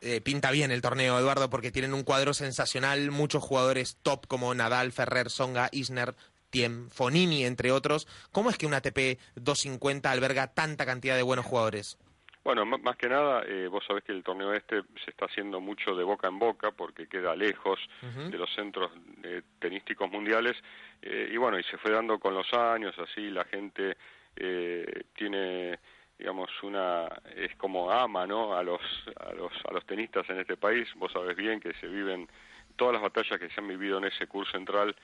Eh, 0.00 0.20
pinta 0.20 0.50
bien 0.50 0.70
el 0.70 0.82
torneo, 0.82 1.18
Eduardo, 1.18 1.50
porque 1.50 1.70
tienen 1.70 1.94
un 1.94 2.04
cuadro 2.04 2.34
sensacional, 2.34 3.10
muchos 3.10 3.42
jugadores 3.42 3.98
top 4.02 4.26
como 4.26 4.54
Nadal, 4.54 4.92
Ferrer, 4.92 5.30
Songa, 5.30 5.68
Isner, 5.72 6.14
Tiem, 6.50 6.88
Fonini, 6.90 7.44
entre 7.44 7.72
otros. 7.72 8.06
¿Cómo 8.30 8.50
es 8.50 8.58
que 8.58 8.66
un 8.66 8.74
ATP 8.74 9.18
250 9.36 10.10
alberga 10.10 10.54
tanta 10.54 10.86
cantidad 10.86 11.16
de 11.16 11.22
buenos 11.22 11.46
jugadores? 11.46 11.98
Bueno, 12.44 12.66
más 12.66 12.96
que 12.96 13.08
nada, 13.08 13.42
eh, 13.46 13.68
vos 13.68 13.82
sabés 13.86 14.04
que 14.04 14.12
el 14.12 14.22
torneo 14.22 14.52
este 14.52 14.82
se 15.02 15.10
está 15.10 15.24
haciendo 15.24 15.60
mucho 15.62 15.94
de 15.94 16.04
boca 16.04 16.28
en 16.28 16.38
boca 16.38 16.72
porque 16.72 17.08
queda 17.08 17.34
lejos 17.34 17.80
uh 18.02 18.06
-huh. 18.06 18.28
de 18.28 18.36
los 18.36 18.54
centros 18.54 18.92
eh, 19.22 19.40
tenísticos 19.58 20.10
mundiales 20.10 20.54
eh, 21.00 21.30
y 21.32 21.36
bueno, 21.38 21.58
y 21.58 21.62
se 21.64 21.78
fue 21.78 21.90
dando 21.90 22.18
con 22.18 22.34
los 22.34 22.52
años, 22.52 22.94
así 22.98 23.30
la 23.30 23.44
gente 23.44 23.96
eh, 24.36 25.04
tiene 25.14 25.78
digamos 26.18 26.50
una 26.62 27.08
es 27.36 27.54
como 27.56 27.90
ama 27.90 28.26
no 28.26 28.54
a 28.54 28.62
los 28.62 28.80
a 29.16 29.32
los 29.32 29.52
a 29.68 29.72
los 29.72 29.84
tenistas 29.86 30.28
en 30.30 30.40
este 30.40 30.56
país. 30.56 30.88
Vos 30.96 31.12
sabés 31.12 31.36
bien 31.36 31.60
que 31.60 31.74
se 31.74 31.86
viven 31.86 32.28
todas 32.76 32.94
las 32.94 33.02
batallas 33.02 33.38
que 33.38 33.48
se 33.48 33.60
han 33.60 33.68
vivido 33.68 33.98
en 33.98 34.04
ese 34.04 34.26
curso 34.26 34.52
central 34.52 34.94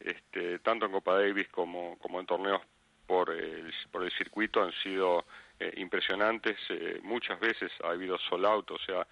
este 0.00 0.58
tanto 0.60 0.86
en 0.86 0.92
Copa 0.92 1.14
Davis 1.14 1.48
como 1.48 1.98
como 1.98 2.20
en 2.20 2.26
torneos 2.26 2.62
por 3.06 3.30
el 3.30 3.72
por 3.90 4.02
el 4.02 4.10
circuito 4.12 4.62
han 4.62 4.72
sido 4.82 5.24
eh, 5.58 5.72
impresionantes. 5.76 6.58
Eh, 6.68 7.00
muchas 7.02 7.38
veces 7.40 7.70
ha 7.84 7.90
habido 7.90 8.18
sold 8.18 8.46
out 8.46 8.70
o 8.70 8.78
sea 8.78 9.06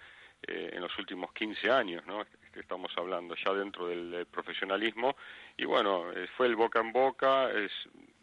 eh, 0.47 0.71
en 0.73 0.81
los 0.81 0.97
últimos 0.99 1.31
15 1.33 1.71
años 1.71 2.05
no 2.05 2.25
estamos 2.53 2.91
hablando 2.97 3.35
ya 3.35 3.53
dentro 3.53 3.87
del, 3.87 4.11
del 4.11 4.25
profesionalismo. 4.25 5.15
Y 5.57 5.65
bueno 5.65 6.11
eh, 6.11 6.27
fue 6.35 6.47
el 6.47 6.55
boca 6.55 6.79
en 6.79 6.91
boca 6.91 7.49
es 7.51 7.71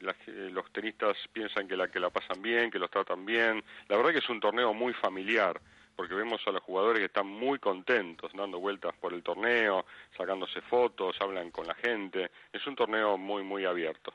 la, 0.02 0.12
eh, 0.26 0.50
los 0.52 0.70
tenistas 0.72 1.16
piensan 1.32 1.66
que 1.66 1.76
la 1.76 1.88
que 1.88 2.00
la 2.00 2.10
pasan 2.10 2.42
bien 2.42 2.70
que 2.70 2.78
los 2.78 2.90
tratan 2.90 3.24
bien 3.24 3.62
la 3.88 3.96
verdad 3.96 4.12
que 4.12 4.18
es 4.18 4.28
un 4.28 4.40
torneo 4.40 4.74
muy 4.74 4.92
familiar 4.92 5.60
porque 5.96 6.14
vemos 6.14 6.40
a 6.46 6.50
los 6.50 6.62
jugadores 6.62 7.00
que 7.00 7.06
están 7.06 7.26
muy 7.26 7.58
contentos 7.58 8.32
dando 8.34 8.58
vueltas 8.58 8.94
por 9.00 9.14
el 9.14 9.22
torneo 9.22 9.86
sacándose 10.16 10.60
fotos 10.62 11.16
hablan 11.20 11.50
con 11.50 11.66
la 11.66 11.74
gente 11.74 12.30
es 12.52 12.66
un 12.66 12.76
torneo 12.76 13.16
muy 13.16 13.42
muy 13.42 13.64
abierto 13.64 14.12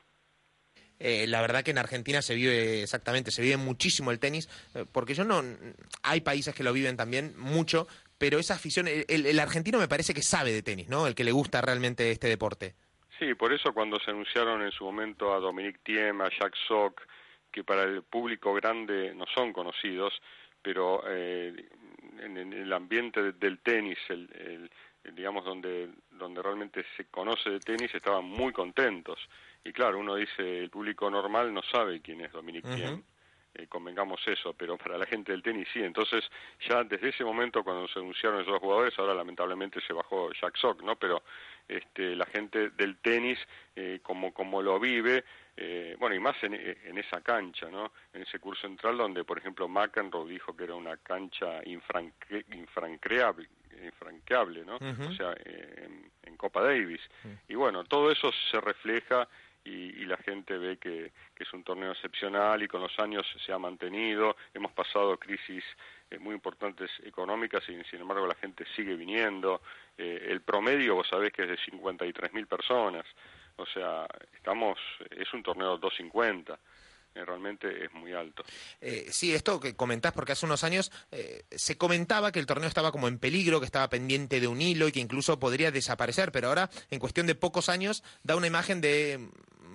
eh, 1.00 1.26
la 1.26 1.40
verdad 1.40 1.62
que 1.62 1.70
en 1.70 1.78
Argentina 1.78 2.22
se 2.22 2.34
vive 2.34 2.82
exactamente, 2.82 3.30
se 3.30 3.42
vive 3.42 3.56
muchísimo 3.56 4.10
el 4.10 4.18
tenis, 4.18 4.48
eh, 4.74 4.84
porque 4.90 5.14
yo 5.14 5.24
no, 5.24 5.44
hay 6.02 6.20
países 6.22 6.54
que 6.54 6.64
lo 6.64 6.72
viven 6.72 6.96
también 6.96 7.34
mucho, 7.38 7.86
pero 8.18 8.40
esa 8.40 8.54
afición, 8.54 8.88
el, 8.88 9.04
el, 9.08 9.38
argentino 9.38 9.78
me 9.78 9.86
parece 9.86 10.12
que 10.12 10.22
sabe 10.22 10.52
de 10.52 10.62
tenis, 10.62 10.88
¿no? 10.88 11.06
El 11.06 11.14
que 11.14 11.22
le 11.22 11.30
gusta 11.30 11.60
realmente 11.60 12.10
este 12.10 12.26
deporte. 12.26 12.74
Sí, 13.18 13.34
por 13.34 13.52
eso 13.52 13.72
cuando 13.72 13.98
se 13.98 14.10
anunciaron 14.10 14.62
en 14.62 14.70
su 14.70 14.84
momento 14.84 15.32
a 15.32 15.40
Dominique 15.40 15.80
Thiem, 15.82 16.20
a 16.20 16.28
Jacques 16.30 16.60
Sock, 16.66 17.02
que 17.50 17.64
para 17.64 17.82
el 17.82 18.02
público 18.02 18.54
grande 18.54 19.12
no 19.14 19.24
son 19.34 19.52
conocidos, 19.52 20.12
pero 20.62 21.02
eh, 21.06 21.54
en, 22.20 22.36
en, 22.36 22.52
el 22.52 22.72
ambiente 22.72 23.32
del 23.32 23.58
tenis, 23.60 23.98
el, 24.08 24.28
el, 25.04 25.14
digamos 25.14 25.44
donde 25.44 25.88
donde 26.10 26.42
realmente 26.42 26.84
se 26.96 27.06
conoce 27.06 27.50
de 27.50 27.60
tenis, 27.60 27.94
estaban 27.94 28.24
muy 28.24 28.52
contentos. 28.52 29.18
Y 29.64 29.72
claro, 29.72 29.98
uno 29.98 30.16
dice, 30.16 30.60
el 30.60 30.70
público 30.70 31.10
normal 31.10 31.52
no 31.54 31.62
sabe 31.62 32.00
quién 32.00 32.20
es 32.20 32.32
Dominique 32.32 32.68
Thiem. 32.68 32.94
Uh 32.94 32.98
-huh 32.98 33.17
eh, 33.54 33.66
convengamos 33.66 34.20
eso, 34.26 34.52
pero 34.54 34.76
para 34.76 34.98
la 34.98 35.06
gente 35.06 35.32
del 35.32 35.42
tenis 35.42 35.68
sí. 35.72 35.82
Entonces, 35.82 36.24
ya 36.68 36.84
desde 36.84 37.08
ese 37.08 37.24
momento, 37.24 37.64
cuando 37.64 37.88
se 37.88 37.98
anunciaron 37.98 38.40
esos 38.40 38.52
dos 38.52 38.60
jugadores, 38.60 38.98
ahora 38.98 39.14
lamentablemente 39.14 39.80
se 39.80 39.92
bajó 39.92 40.30
Jack 40.32 40.56
Sock, 40.56 40.82
¿no? 40.82 40.96
Pero 40.96 41.22
este, 41.66 42.14
la 42.14 42.26
gente 42.26 42.70
del 42.70 42.98
tenis, 42.98 43.38
eh, 43.74 44.00
como, 44.02 44.32
como 44.32 44.62
lo 44.62 44.78
vive, 44.78 45.24
eh, 45.56 45.96
bueno, 45.98 46.14
y 46.14 46.20
más 46.20 46.36
en, 46.44 46.54
en, 46.54 46.98
esa 46.98 47.20
cancha, 47.20 47.68
¿no? 47.68 47.92
En 48.12 48.22
ese 48.22 48.38
curso 48.38 48.62
central 48.62 48.96
donde, 48.96 49.24
por 49.24 49.38
ejemplo, 49.38 49.66
McEnroe 49.68 50.28
dijo 50.28 50.56
que 50.56 50.64
era 50.64 50.74
una 50.74 50.96
cancha 50.98 51.60
infranque, 51.64 52.44
infrancreable, 52.52 53.48
infranqueable, 53.82 54.64
¿no? 54.64 54.76
Uh 54.76 54.78
-huh. 54.78 55.08
O 55.08 55.12
sea, 55.14 55.34
en, 55.44 56.10
en, 56.22 56.36
Copa 56.36 56.62
Davis. 56.62 57.00
Uh 57.24 57.28
-huh. 57.28 57.38
Y 57.48 57.54
bueno, 57.56 57.82
todo 57.84 58.12
eso 58.12 58.30
se 58.50 58.60
refleja 58.60 59.28
y, 59.64 60.02
y, 60.02 60.04
la 60.06 60.16
gente 60.18 60.56
ve 60.56 60.78
que, 60.78 61.12
es 61.38 61.52
un 61.52 61.62
torneo 61.62 61.92
excepcional 61.92 62.62
y 62.62 62.68
con 62.68 62.80
los 62.80 62.98
años 62.98 63.26
se 63.44 63.52
ha 63.52 63.58
mantenido. 63.58 64.36
Hemos 64.54 64.72
pasado 64.72 65.16
crisis 65.18 65.64
eh, 66.10 66.18
muy 66.18 66.34
importantes 66.34 66.90
económicas 67.04 67.62
y 67.68 67.82
sin 67.84 68.00
embargo 68.00 68.26
la 68.26 68.34
gente 68.34 68.64
sigue 68.74 68.94
viniendo. 68.94 69.60
Eh, 69.96 70.26
el 70.30 70.40
promedio, 70.40 70.96
vos 70.96 71.08
sabés 71.08 71.32
que 71.32 71.42
es 71.42 71.48
de 71.48 71.58
53 71.58 72.32
mil 72.32 72.46
personas. 72.46 73.04
O 73.56 73.66
sea, 73.66 74.06
estamos, 74.34 74.78
es 75.10 75.32
un 75.34 75.42
torneo 75.42 75.76
250 75.78 76.54
eh, 76.54 76.58
realmente 77.24 77.84
es 77.84 77.92
muy 77.92 78.12
alto. 78.12 78.42
Eh, 78.80 79.06
sí, 79.10 79.34
esto 79.34 79.60
que 79.60 79.74
comentás, 79.74 80.12
porque 80.12 80.32
hace 80.32 80.46
unos 80.46 80.64
años 80.64 80.92
eh, 81.10 81.44
se 81.50 81.76
comentaba 81.76 82.32
que 82.32 82.38
el 82.38 82.46
torneo 82.46 82.68
estaba 82.68 82.92
como 82.92 83.08
en 83.08 83.18
peligro, 83.18 83.60
que 83.60 83.66
estaba 83.66 83.88
pendiente 83.88 84.40
de 84.40 84.48
un 84.48 84.60
hilo 84.60 84.88
y 84.88 84.92
que 84.92 85.00
incluso 85.00 85.38
podría 85.38 85.70
desaparecer, 85.70 86.32
pero 86.32 86.48
ahora, 86.48 86.70
en 86.90 86.98
cuestión 86.98 87.26
de 87.26 87.34
pocos 87.34 87.68
años, 87.68 88.02
da 88.22 88.36
una 88.36 88.46
imagen 88.46 88.80
de 88.80 89.28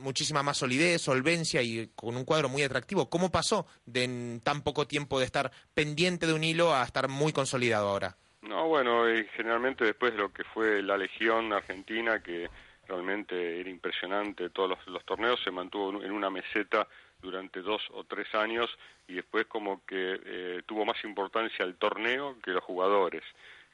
muchísima 0.04 0.44
más 0.44 0.58
solidez, 0.58 1.02
solvencia 1.02 1.62
y 1.62 1.90
con 1.96 2.16
un 2.16 2.26
cuadro 2.26 2.50
muy 2.50 2.62
atractivo. 2.62 3.10
¿Cómo 3.10 3.32
pasó 3.32 3.66
de 3.86 4.04
en 4.04 4.42
tan 4.44 4.62
poco 4.62 4.86
tiempo 4.86 5.20
de 5.20 5.26
estar 5.26 5.52
pendiente 5.74 6.28
de 6.28 6.34
un 6.34 6.44
hilo 6.44 6.76
a 6.76 6.84
estar 6.84 7.08
muy 7.08 7.32
consolidado 7.32 7.88
ahora? 7.90 8.18
No, 8.42 8.68
bueno, 8.68 9.10
y 9.10 9.26
generalmente 9.38 9.86
después 9.86 10.12
de 10.12 10.20
lo 10.20 10.34
que 10.34 10.44
fue 10.44 10.84
la 10.84 10.98
Legión 10.98 11.54
Argentina, 11.54 12.22
que 12.22 12.50
realmente 12.88 13.62
era 13.62 13.70
impresionante, 13.70 14.50
todos 14.50 14.72
los, 14.72 14.88
los 14.88 15.06
torneos 15.06 15.40
se 15.42 15.52
mantuvo 15.52 16.04
en 16.04 16.12
una 16.12 16.30
meseta 16.30 16.86
durante 17.24 17.62
dos 17.62 17.82
o 17.94 18.04
tres 18.04 18.28
años 18.36 18.70
y 19.08 19.14
después 19.16 19.48
como 19.48 19.84
que 19.86 20.20
eh, 20.24 20.62
tuvo 20.68 20.86
más 20.86 21.04
importancia 21.04 21.66
el 21.66 21.76
torneo 21.76 22.38
que 22.44 22.52
los 22.52 22.64
jugadores 22.64 23.24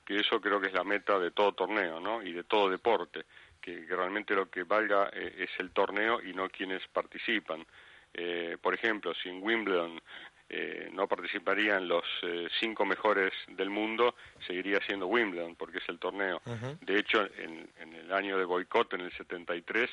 que 0.10 0.16
eso 0.18 0.42
creo 0.42 0.60
que 0.60 0.70
es 0.70 0.74
la 0.74 0.84
meta 0.84 1.20
de 1.20 1.30
todo 1.30 1.52
torneo, 1.52 2.00
¿no? 2.00 2.24
Y 2.24 2.34
de 2.34 2.44
todo 2.44 2.68
deporte, 2.68 3.26
que, 3.62 3.86
realmente 3.88 4.34
lo 4.34 4.50
que 4.50 4.64
valga 4.64 5.08
eh, 5.14 5.36
es 5.38 5.52
el 5.60 5.70
torneo 5.70 6.20
y 6.20 6.34
no 6.34 6.50
quienes 6.50 6.82
participan. 6.88 7.64
Eh, 8.16 8.58
por 8.60 8.74
ejemplo, 8.74 9.14
si 9.14 9.30
en 9.30 9.44
Wimbledon 9.44 10.02
eh, 10.50 10.90
no 10.94 11.08
participarían 11.08 11.88
los 11.88 12.04
cinco 12.60 12.88
mejores 12.88 13.34
del 13.50 13.70
mundo, 13.70 14.16
seguiría 14.48 14.80
siendo 14.80 15.06
Wimbledon, 15.06 15.56
porque 15.56 15.78
es 15.78 15.88
el 15.90 16.00
torneo. 16.00 16.42
De 16.82 16.98
hecho, 16.98 17.30
en, 17.38 17.70
en, 17.78 17.94
el 17.94 18.12
año 18.12 18.36
de 18.40 18.46
boicot, 18.46 18.92
en 18.96 19.02
el 19.02 19.12
73, 19.12 19.92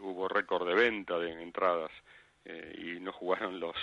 hubo 0.00 0.28
récord 0.28 0.68
de 0.68 0.74
venta 0.74 1.18
de 1.18 1.30
entradas 1.42 1.90
y 2.46 3.00
no 3.00 3.12
jugaron 3.12 3.58
los 3.58 3.76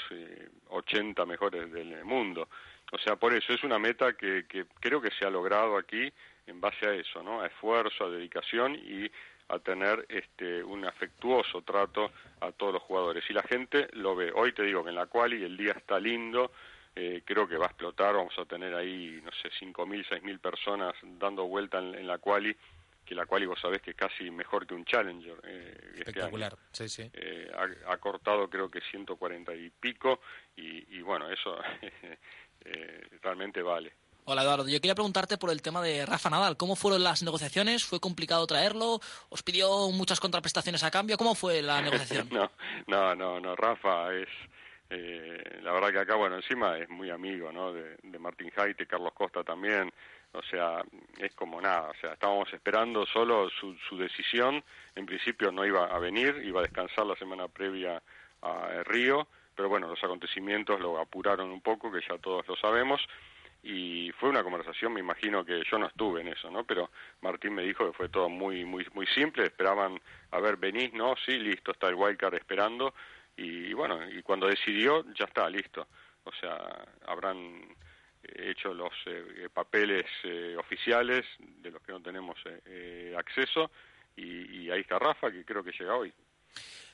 80 0.69 1.25
mejores 1.25 1.71
del 1.71 2.03
mundo. 2.05 2.47
O 2.91 2.97
sea, 2.99 3.15
por 3.15 3.33
eso 3.33 3.53
es 3.53 3.63
una 3.63 3.79
meta 3.79 4.13
que, 4.13 4.45
que 4.47 4.65
creo 4.79 5.01
que 5.01 5.11
se 5.11 5.25
ha 5.25 5.29
logrado 5.29 5.77
aquí 5.77 6.11
en 6.47 6.61
base 6.61 6.87
a 6.87 6.93
eso, 6.93 7.23
¿no? 7.23 7.41
A 7.41 7.47
esfuerzo, 7.47 8.05
a 8.05 8.09
dedicación 8.09 8.75
y 8.75 9.09
a 9.51 9.59
tener 9.59 10.05
este, 10.09 10.63
un 10.63 10.85
afectuoso 10.85 11.61
trato 11.61 12.11
a 12.39 12.51
todos 12.51 12.73
los 12.73 12.81
jugadores. 12.83 13.23
Y 13.29 13.33
la 13.33 13.43
gente 13.43 13.87
lo 13.93 14.15
ve. 14.15 14.31
Hoy 14.33 14.53
te 14.53 14.63
digo 14.63 14.83
que 14.83 14.89
en 14.89 14.95
la 14.95 15.07
quali 15.07 15.43
el 15.43 15.57
día 15.57 15.73
está 15.73 15.99
lindo, 15.99 16.51
eh, 16.95 17.21
creo 17.25 17.47
que 17.47 17.57
va 17.57 17.65
a 17.65 17.69
explotar, 17.69 18.15
vamos 18.15 18.37
a 18.37 18.45
tener 18.45 18.73
ahí, 18.73 19.21
no 19.23 19.31
sé, 19.31 19.49
5.000, 19.59 20.07
6.000 20.07 20.39
personas 20.39 20.93
dando 21.19 21.45
vuelta 21.45 21.79
en, 21.79 22.07
la 22.07 22.17
quali, 22.17 22.55
que 23.05 23.15
la 23.15 23.25
quali 23.25 23.45
vos 23.45 23.59
sabés 23.59 23.81
que 23.81 23.91
es 23.91 23.97
casi 23.97 24.31
mejor 24.31 24.65
que 24.65 24.73
un 24.73 24.85
Challenger. 24.85 25.39
Eh, 25.43 25.75
este 25.95 25.99
Espectacular, 25.99 26.57
sí, 26.71 26.89
sí. 26.89 27.09
Eh, 27.13 27.51
ha, 27.87 27.97
cortado 27.97 28.49
creo 28.49 28.69
que 28.69 28.81
140 28.81 29.53
y 29.55 29.69
pico, 29.69 30.21
y, 30.55 30.97
y 30.97 31.01
bueno, 31.01 31.29
eso 31.29 31.57
eh, 32.65 33.07
realmente 33.21 33.61
vale. 33.61 33.93
Hola 34.25 34.43
Eduardo, 34.43 34.67
yo 34.67 34.79
quería 34.79 34.93
preguntarte 34.93 35.37
por 35.37 35.49
el 35.49 35.63
tema 35.63 35.81
de 35.81 36.05
Rafa 36.05 36.29
Nadal. 36.29 36.55
¿Cómo 36.55 36.75
fueron 36.75 37.03
las 37.03 37.23
negociaciones? 37.23 37.83
¿Fue 37.83 37.99
complicado 37.99 38.45
traerlo? 38.45 38.99
¿Os 39.29 39.41
pidió 39.41 39.89
muchas 39.89 40.19
contraprestaciones 40.19 40.83
a 40.83 40.91
cambio? 40.91 41.17
¿Cómo 41.17 41.33
fue 41.33 41.61
la 41.63 41.81
negociación? 41.81 42.29
no, 42.31 42.51
no, 42.87 43.15
no, 43.15 43.39
no, 43.39 43.55
Rafa 43.55 44.13
es... 44.13 44.29
Eh, 44.91 45.59
la 45.63 45.71
verdad 45.71 45.91
que 45.91 45.99
acá, 45.99 46.15
bueno, 46.15 46.35
encima 46.35 46.77
es 46.77 46.89
muy 46.89 47.09
amigo, 47.09 47.51
¿no? 47.51 47.73
De, 47.73 47.97
de 48.03 48.19
Martín 48.19 48.51
Jaite, 48.51 48.85
Carlos 48.85 49.13
Costa 49.13 49.43
también. 49.43 49.91
O 50.33 50.41
sea, 50.43 50.83
es 51.19 51.33
como 51.35 51.59
nada. 51.59 51.89
O 51.89 51.95
sea, 51.95 52.13
estábamos 52.13 52.51
esperando 52.53 53.05
solo 53.05 53.49
su, 53.49 53.75
su 53.89 53.97
decisión. 53.97 54.63
En 54.95 55.05
principio 55.05 55.51
no 55.51 55.65
iba 55.65 55.85
a 55.85 55.99
venir, 55.99 56.41
iba 56.45 56.59
a 56.59 56.63
descansar 56.63 57.05
la 57.05 57.15
semana 57.15 57.47
previa 57.47 58.01
a 58.41 58.83
Río 58.83 59.27
pero 59.55 59.69
bueno, 59.69 59.87
los 59.87 60.03
acontecimientos 60.03 60.79
lo 60.79 60.99
apuraron 60.99 61.51
un 61.51 61.61
poco, 61.61 61.91
que 61.91 62.01
ya 62.01 62.17
todos 62.17 62.47
lo 62.47 62.55
sabemos, 62.55 63.01
y 63.63 64.11
fue 64.19 64.29
una 64.29 64.43
conversación, 64.43 64.93
me 64.93 65.01
imagino 65.01 65.45
que 65.45 65.61
yo 65.69 65.77
no 65.77 65.85
estuve 65.85 66.21
en 66.21 66.29
eso, 66.29 66.49
¿no? 66.49 66.63
Pero 66.63 66.89
Martín 67.21 67.53
me 67.53 67.63
dijo 67.63 67.85
que 67.85 67.95
fue 67.95 68.09
todo 68.09 68.27
muy 68.27 68.65
muy 68.65 68.87
muy 68.93 69.05
simple, 69.07 69.43
esperaban, 69.43 70.01
a 70.31 70.39
ver, 70.39 70.57
venís, 70.57 70.93
no, 70.93 71.15
sí, 71.25 71.37
listo, 71.37 71.71
está 71.71 71.89
el 71.89 71.95
wildcard 71.95 72.35
esperando, 72.35 72.93
y, 73.37 73.73
bueno, 73.73 73.99
y 74.09 74.21
cuando 74.23 74.47
decidió, 74.47 75.05
ya 75.13 75.25
está, 75.25 75.49
listo. 75.49 75.87
O 76.23 76.31
sea, 76.33 76.85
habrán 77.05 77.61
hecho 78.23 78.73
los 78.73 78.93
eh, 79.05 79.49
papeles 79.53 80.05
eh, 80.23 80.55
oficiales 80.57 81.25
de 81.39 81.71
los 81.71 81.81
que 81.81 81.91
no 81.91 82.01
tenemos 82.01 82.37
eh, 82.65 83.15
acceso, 83.17 83.71
y, 84.15 84.63
y 84.63 84.71
ahí 84.71 84.81
está 84.81 84.99
Rafa, 84.99 85.31
que 85.31 85.45
creo 85.45 85.63
que 85.63 85.71
llega 85.71 85.95
hoy. 85.95 86.13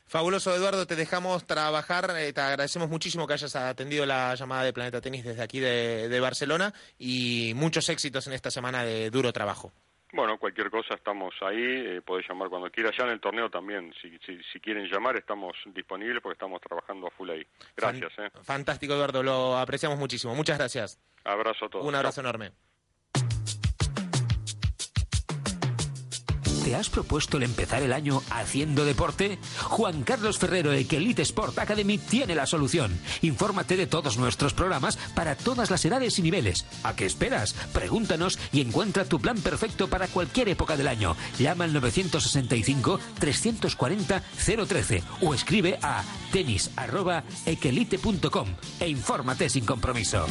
Fabuloso, 0.10 0.56
Eduardo, 0.56 0.88
te 0.88 0.96
dejamos 0.96 1.46
trabajar. 1.46 2.13
Eh, 2.18 2.32
te 2.32 2.40
agradecemos 2.40 2.90
muchísimo 2.90 3.28
que 3.28 3.34
hayas 3.34 3.54
atendido 3.58 4.06
la 4.06 4.34
llamada 4.36 4.63
de 4.63 4.72
Planeta 4.72 5.02
Tenis 5.02 5.26
desde 5.26 5.44
aquí 5.44 5.60
de, 5.60 6.20
Barcelona 6.22 6.74
y 6.98 7.52
muchos 7.56 7.90
éxitos 7.90 8.26
en 8.28 8.34
esta 8.34 8.50
semana 8.50 8.86
de 8.86 9.10
duro 9.10 9.34
trabajo. 9.34 9.74
Bueno, 10.13 10.38
cualquier 10.38 10.72
cosa 10.72 10.93
estamos 10.93 11.34
ahí, 11.41 11.58
eh, 11.62 12.02
podés 12.02 12.28
llamar 12.28 12.50
cuando 12.50 12.70
quieras. 12.72 12.96
Ya 12.98 13.04
en 13.04 13.12
el 13.12 13.20
torneo 13.20 13.50
también, 13.50 13.93
si, 14.02 14.17
si, 14.52 14.60
quieren 14.60 14.86
llamar, 14.86 15.17
estamos 15.17 15.56
disponibles 15.65 16.22
porque 16.22 16.34
estamos 16.34 16.62
trabajando 16.62 17.08
a 17.08 17.12
full 17.12 17.30
ahí. 17.30 17.46
Gracias. 17.76 18.13
eh. 18.20 18.30
Fantástico, 18.41 18.93
Eduardo, 18.93 19.22
lo 19.22 19.58
apreciamos 19.58 20.00
muchísimo. 20.00 20.34
Muchas 20.34 20.58
gracias. 20.58 21.00
Abrazo 21.26 21.65
a 21.65 21.70
todos. 21.70 21.86
Un 21.86 21.96
abrazo 21.96 22.22
enorme. 22.22 22.52
¿Te 26.68 26.76
has 26.76 26.90
propuesto 26.90 27.38
el 27.38 27.44
empezar 27.44 27.82
el 27.82 27.94
año 27.94 28.22
haciendo 28.30 28.84
deporte? 28.84 29.40
Juan 29.64 30.04
Carlos 30.04 30.38
Ferrero 30.38 30.72
de 30.72 30.82
Elite 30.82 31.22
Sport 31.22 31.58
Academy 31.60 31.98
tiene 31.98 32.36
la 32.36 32.46
solución. 32.46 33.00
Infórmate 33.22 33.78
de 33.78 33.88
todos 33.88 34.18
nuestros 34.18 34.54
programas 34.54 34.98
para 35.16 35.38
todas 35.38 35.72
las 35.72 35.86
edades 35.86 36.20
y 36.20 36.24
niveles. 36.24 36.66
¿A 36.84 36.94
qué 36.94 37.06
esperas? 37.06 37.54
Pregúntanos 37.72 38.38
y 38.52 38.60
encuentra 38.60 39.06
tu 39.06 39.22
plan 39.22 39.40
perfecto 39.40 39.88
para 39.88 40.10
cualquier 40.10 40.50
época 40.50 40.76
del 40.76 40.90
año. 40.90 41.16
Llama 41.40 41.64
al 41.64 41.72
965 41.72 43.00
340 43.18 44.22
013 44.68 45.04
o 45.22 45.34
escribe 45.34 45.80
a 45.82 46.04
tenis@ekelite.com 46.34 48.48
e 48.82 48.90
infórmate 48.90 49.50
sin 49.50 49.64
compromiso. 49.64 50.26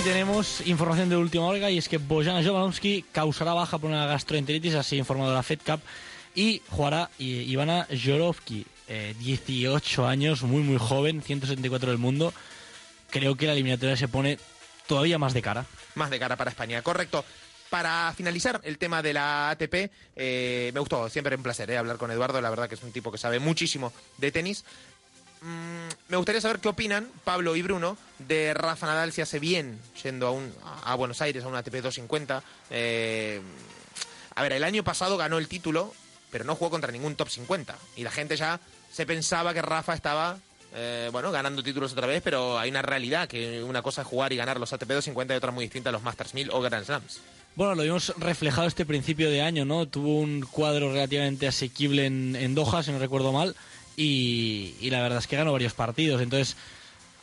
Y 0.00 0.02
tenemos 0.02 0.66
información 0.66 1.10
de 1.10 1.16
última 1.18 1.44
hora 1.44 1.70
y 1.70 1.76
es 1.76 1.86
que 1.86 1.98
Bojan 1.98 2.42
Jovanovski 2.42 3.04
causará 3.12 3.52
baja 3.52 3.76
por 3.76 3.90
una 3.90 4.06
gastroenteritis, 4.06 4.74
así 4.74 4.96
informado 4.96 5.34
la 5.34 5.42
Fed 5.42 5.58
Cup, 5.58 5.80
y 6.34 6.62
jugará 6.70 7.10
Ivana 7.18 7.86
Jorovki, 7.90 8.64
18 8.88 10.06
años, 10.06 10.42
muy 10.42 10.62
muy 10.62 10.78
joven, 10.78 11.20
174 11.20 11.90
del 11.90 11.98
mundo. 11.98 12.32
Creo 13.10 13.36
que 13.36 13.46
la 13.46 13.52
eliminatoria 13.52 13.94
se 13.94 14.08
pone 14.08 14.38
todavía 14.86 15.18
más 15.18 15.34
de 15.34 15.42
cara. 15.42 15.66
Más 15.96 16.08
de 16.08 16.18
cara 16.18 16.36
para 16.36 16.50
España, 16.50 16.80
correcto. 16.80 17.22
Para 17.68 18.14
finalizar 18.16 18.58
el 18.64 18.78
tema 18.78 19.02
de 19.02 19.12
la 19.12 19.50
ATP, 19.50 19.90
eh, 20.16 20.70
me 20.72 20.80
gustó, 20.80 21.10
siempre 21.10 21.36
un 21.36 21.42
placer 21.42 21.70
eh, 21.70 21.76
hablar 21.76 21.98
con 21.98 22.10
Eduardo, 22.10 22.40
la 22.40 22.48
verdad 22.48 22.70
que 22.70 22.74
es 22.74 22.82
un 22.82 22.90
tipo 22.90 23.12
que 23.12 23.18
sabe 23.18 23.38
muchísimo 23.38 23.92
de 24.16 24.32
tenis. 24.32 24.64
Mm, 25.42 25.88
me 26.08 26.16
gustaría 26.16 26.40
saber 26.40 26.58
qué 26.58 26.68
opinan 26.68 27.08
Pablo 27.24 27.56
y 27.56 27.62
Bruno 27.62 27.96
de 28.18 28.52
Rafa 28.52 28.86
Nadal 28.86 29.12
si 29.12 29.22
hace 29.22 29.38
bien 29.38 29.78
yendo 30.02 30.26
a, 30.26 30.30
un, 30.32 30.52
Buenos 30.98 31.22
Aires 31.22 31.44
a 31.44 31.48
una 31.48 31.58
ATP 31.58 31.74
250. 31.74 32.42
Eh, 32.70 33.40
a 34.34 34.42
ver, 34.42 34.52
el 34.52 34.64
año 34.64 34.84
pasado 34.84 35.16
ganó 35.16 35.38
el 35.38 35.48
título, 35.48 35.94
pero 36.30 36.44
no 36.44 36.56
jugó 36.56 36.70
contra 36.70 36.92
ningún 36.92 37.16
top 37.16 37.28
50. 37.28 37.76
Y 37.96 38.04
la 38.04 38.10
gente 38.10 38.36
ya 38.36 38.60
se 38.92 39.06
pensaba 39.06 39.54
que 39.54 39.62
Rafa 39.62 39.94
estaba 39.94 40.38
eh, 40.74 41.08
bueno, 41.10 41.32
ganando 41.32 41.62
títulos 41.62 41.92
otra 41.92 42.06
vez, 42.06 42.22
pero 42.22 42.58
hay 42.58 42.70
una 42.70 42.82
realidad, 42.82 43.28
que 43.28 43.62
una 43.62 43.82
cosa 43.82 44.02
es 44.02 44.06
jugar 44.06 44.32
y 44.32 44.36
ganar 44.36 44.60
los 44.60 44.72
ATP 44.72 44.88
250 44.88 45.34
y 45.34 45.36
otra 45.36 45.50
muy 45.50 45.64
distinta 45.64 45.90
los 45.90 46.02
Masters 46.02 46.34
1000 46.34 46.50
o 46.50 46.60
Grand 46.60 46.84
Slams. 46.84 47.20
Bueno, 47.56 47.74
lo 47.74 47.82
vimos 47.82 48.12
reflejado 48.16 48.68
este 48.68 48.86
principio 48.86 49.28
de 49.28 49.42
año, 49.42 49.64
¿no? 49.64 49.88
Tuvo 49.88 50.20
un 50.20 50.42
cuadro 50.42 50.92
relativamente 50.92 51.48
asequible 51.48 52.06
en, 52.06 52.36
en 52.36 52.54
Doha, 52.54 52.84
si 52.84 52.92
no 52.92 53.00
recuerdo 53.00 53.32
mal, 53.32 53.56
y, 54.00 54.90
la 54.90 55.02
verdad 55.02 55.18
es 55.18 55.26
que 55.26 55.36
ganó 55.36 55.52
varios 55.52 55.74
partidos. 55.74 56.22
Entonces, 56.22 56.56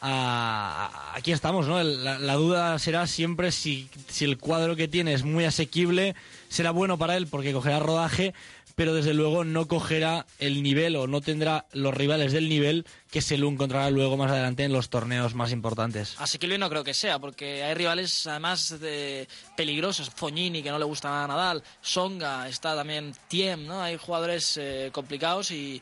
aquí 0.01 1.31
estamos, 1.31 1.67
¿no? 1.67 1.81
La, 1.81 2.33
duda 2.35 2.77
será 2.77 3.07
siempre 3.07 3.51
si, 3.51 3.89
si 4.07 4.25
el 4.25 4.37
cuadro 4.37 4.75
que 4.75 4.87
tiene 4.87 5.13
es 5.13 5.23
muy 5.23 5.45
asequible, 5.45 6.15
será 6.49 6.71
bueno 6.71 6.97
para 6.97 7.17
él 7.17 7.27
porque 7.27 7.51
cogerá 7.51 7.79
rodaje, 7.79 8.33
pero 8.75 8.93
desde 8.93 9.15
luego 9.15 9.43
no 9.43 9.67
cogerá 9.67 10.27
el 10.37 10.61
nivel 10.61 10.95
o 10.97 11.07
no 11.07 11.19
tendrá 11.21 11.65
los 11.73 11.95
rivales 11.95 12.31
del 12.31 12.47
nivel 12.47 12.85
que 13.09 13.21
se 13.21 13.39
lo 13.39 13.49
encontrará 13.49 13.89
luego 13.89 14.17
más 14.17 14.29
adelante 14.29 14.65
en 14.65 14.71
los 14.71 14.89
torneos 14.89 15.33
más 15.33 15.51
importantes. 15.51 16.13
Asequible 16.19 16.59
no 16.59 16.69
creo 16.69 16.83
que 16.83 16.93
sea, 16.93 17.17
porque 17.17 17.63
hay 17.63 17.73
rivales 17.73 18.27
además 18.27 18.79
de 18.79 19.27
peligrosos. 19.55 20.11
Fognini, 20.11 20.61
que 20.61 20.69
no 20.69 20.77
le 20.77 20.85
gusta 20.85 21.23
a 21.23 21.27
Nadal, 21.27 21.63
Songa, 21.81 22.47
está 22.47 22.75
también 22.75 23.15
Tiem, 23.27 23.65
¿no? 23.65 23.81
Hay 23.81 23.97
jugadores 23.97 24.57
eh, 24.57 24.91
complicados 24.93 25.49
y 25.49 25.81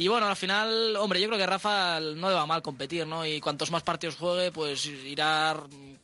y 0.00 0.08
bueno, 0.08 0.28
al 0.28 0.36
final, 0.36 0.96
hombre, 0.96 1.20
yo 1.20 1.26
creo 1.26 1.38
que 1.38 1.44
Rafa 1.44 2.00
no 2.00 2.30
le 2.30 2.34
va 2.34 2.46
mal 2.46 2.62
competir, 2.62 3.06
¿no? 3.06 3.26
Y 3.26 3.38
cuantos 3.38 3.70
más 3.70 3.82
partidos 3.82 4.16
juegue, 4.16 4.50
pues 4.50 4.86
irá 4.86 5.54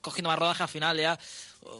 cogiendo 0.02 0.28
más 0.28 0.38
rodaje 0.38 0.64
al 0.64 0.68
final 0.68 0.98
ya 0.98 1.18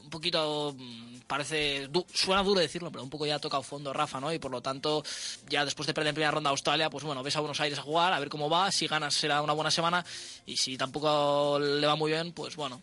un 0.03 0.11
poquito 0.11 0.75
mm, 0.77 1.20
parece 1.27 1.88
suena 2.12 2.42
duro 2.42 2.61
decirlo 2.61 2.90
pero 2.90 3.03
un 3.03 3.11
poco 3.11 3.27
ya 3.27 3.37
ha 3.37 3.38
tocado 3.38 3.62
fondo 3.62 3.92
Rafa 3.92 4.20
no 4.20 4.33
y 4.33 4.38
por 4.38 4.51
lo 4.51 4.61
tanto 4.61 5.03
ya 5.49 5.64
después 5.64 5.87
de 5.87 5.94
perder 5.94 6.11
en 6.11 6.14
primera 6.14 6.31
ronda 6.31 6.51
a 6.51 6.53
Australia 6.53 6.90
pues 6.90 7.05
bueno 7.05 7.22
ves 7.22 7.37
a 7.37 7.40
Buenos 7.40 7.61
Aires 7.61 7.79
a 7.79 7.83
jugar 7.83 8.12
a 8.12 8.20
ver 8.20 8.29
cómo 8.29 8.49
va 8.49 8.70
si 8.70 8.87
ganas 8.87 9.14
será 9.14 9.42
una 9.42 9.53
buena 9.53 9.70
semana 9.70 10.05
y 10.44 10.57
si 10.57 10.77
tampoco 10.77 11.59
le 11.59 11.87
va 11.87 11.96
muy 11.96 12.12
bien 12.12 12.33
pues 12.33 12.57
bueno 12.57 12.81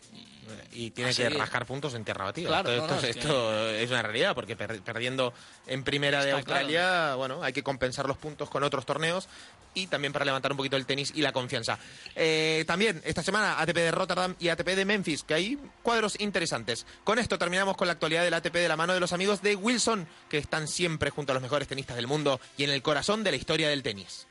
y 0.72 0.90
tiene 0.90 1.14
que 1.14 1.28
rascar 1.30 1.66
puntos 1.66 1.94
en 1.94 2.04
tierra 2.04 2.24
batida. 2.24 2.60
esto, 3.02 3.70
es, 3.70 3.90
una 3.90 4.02
realidad, 4.02 4.34
porque 4.34 4.56
perdiendo 4.56 5.32
en 5.66 5.84
primera 5.84 6.24
de 6.24 6.32
Australia, 6.32 7.14
bueno, 7.14 7.42
hay 7.42 7.52
que 7.52 7.62
compensar 7.62 8.06
los 8.06 8.18
puntos 8.18 8.50
con 8.50 8.62
otros 8.62 8.84
torneos 8.84 9.28
y 9.74 9.86
también 9.86 10.12
para 10.12 10.24
levantar 10.24 10.52
un 10.52 10.56
poquito 10.56 10.76
el 10.76 10.86
tenis 10.86 11.12
y 11.14 11.22
la 11.22 11.32
confianza. 11.32 11.78
Eh, 12.14 12.64
también 12.66 13.00
esta 13.04 13.22
semana 13.22 13.60
ATP 13.60 13.74
de 13.74 13.90
Rotterdam 13.90 14.34
y 14.38 14.48
ATP 14.48 14.68
de 14.68 14.84
Memphis, 14.84 15.24
que 15.24 15.34
hay 15.34 15.58
cuadros 15.82 16.20
interesantes. 16.20 16.86
Con 17.02 17.18
esto 17.18 17.38
terminamos 17.38 17.76
con 17.76 17.86
la 17.86 17.92
actualidad 17.92 18.22
del 18.22 18.34
ATP 18.34 18.54
de 18.54 18.68
la 18.68 18.76
mano 18.76 18.94
de 18.94 19.00
los 19.00 19.12
amigos 19.12 19.42
de 19.42 19.56
Wilson, 19.56 20.06
que 20.28 20.38
están 20.38 20.68
siempre 20.68 21.10
junto 21.10 21.32
a 21.32 21.34
los 21.34 21.42
mejores 21.42 21.68
tenistas 21.68 21.96
del 21.96 22.06
mundo 22.06 22.40
y 22.56 22.64
en 22.64 22.70
el 22.70 22.82
corazón 22.82 23.24
de 23.24 23.30
la 23.32 23.36
historia 23.36 23.68
del 23.68 23.82
tenis. 23.82 24.26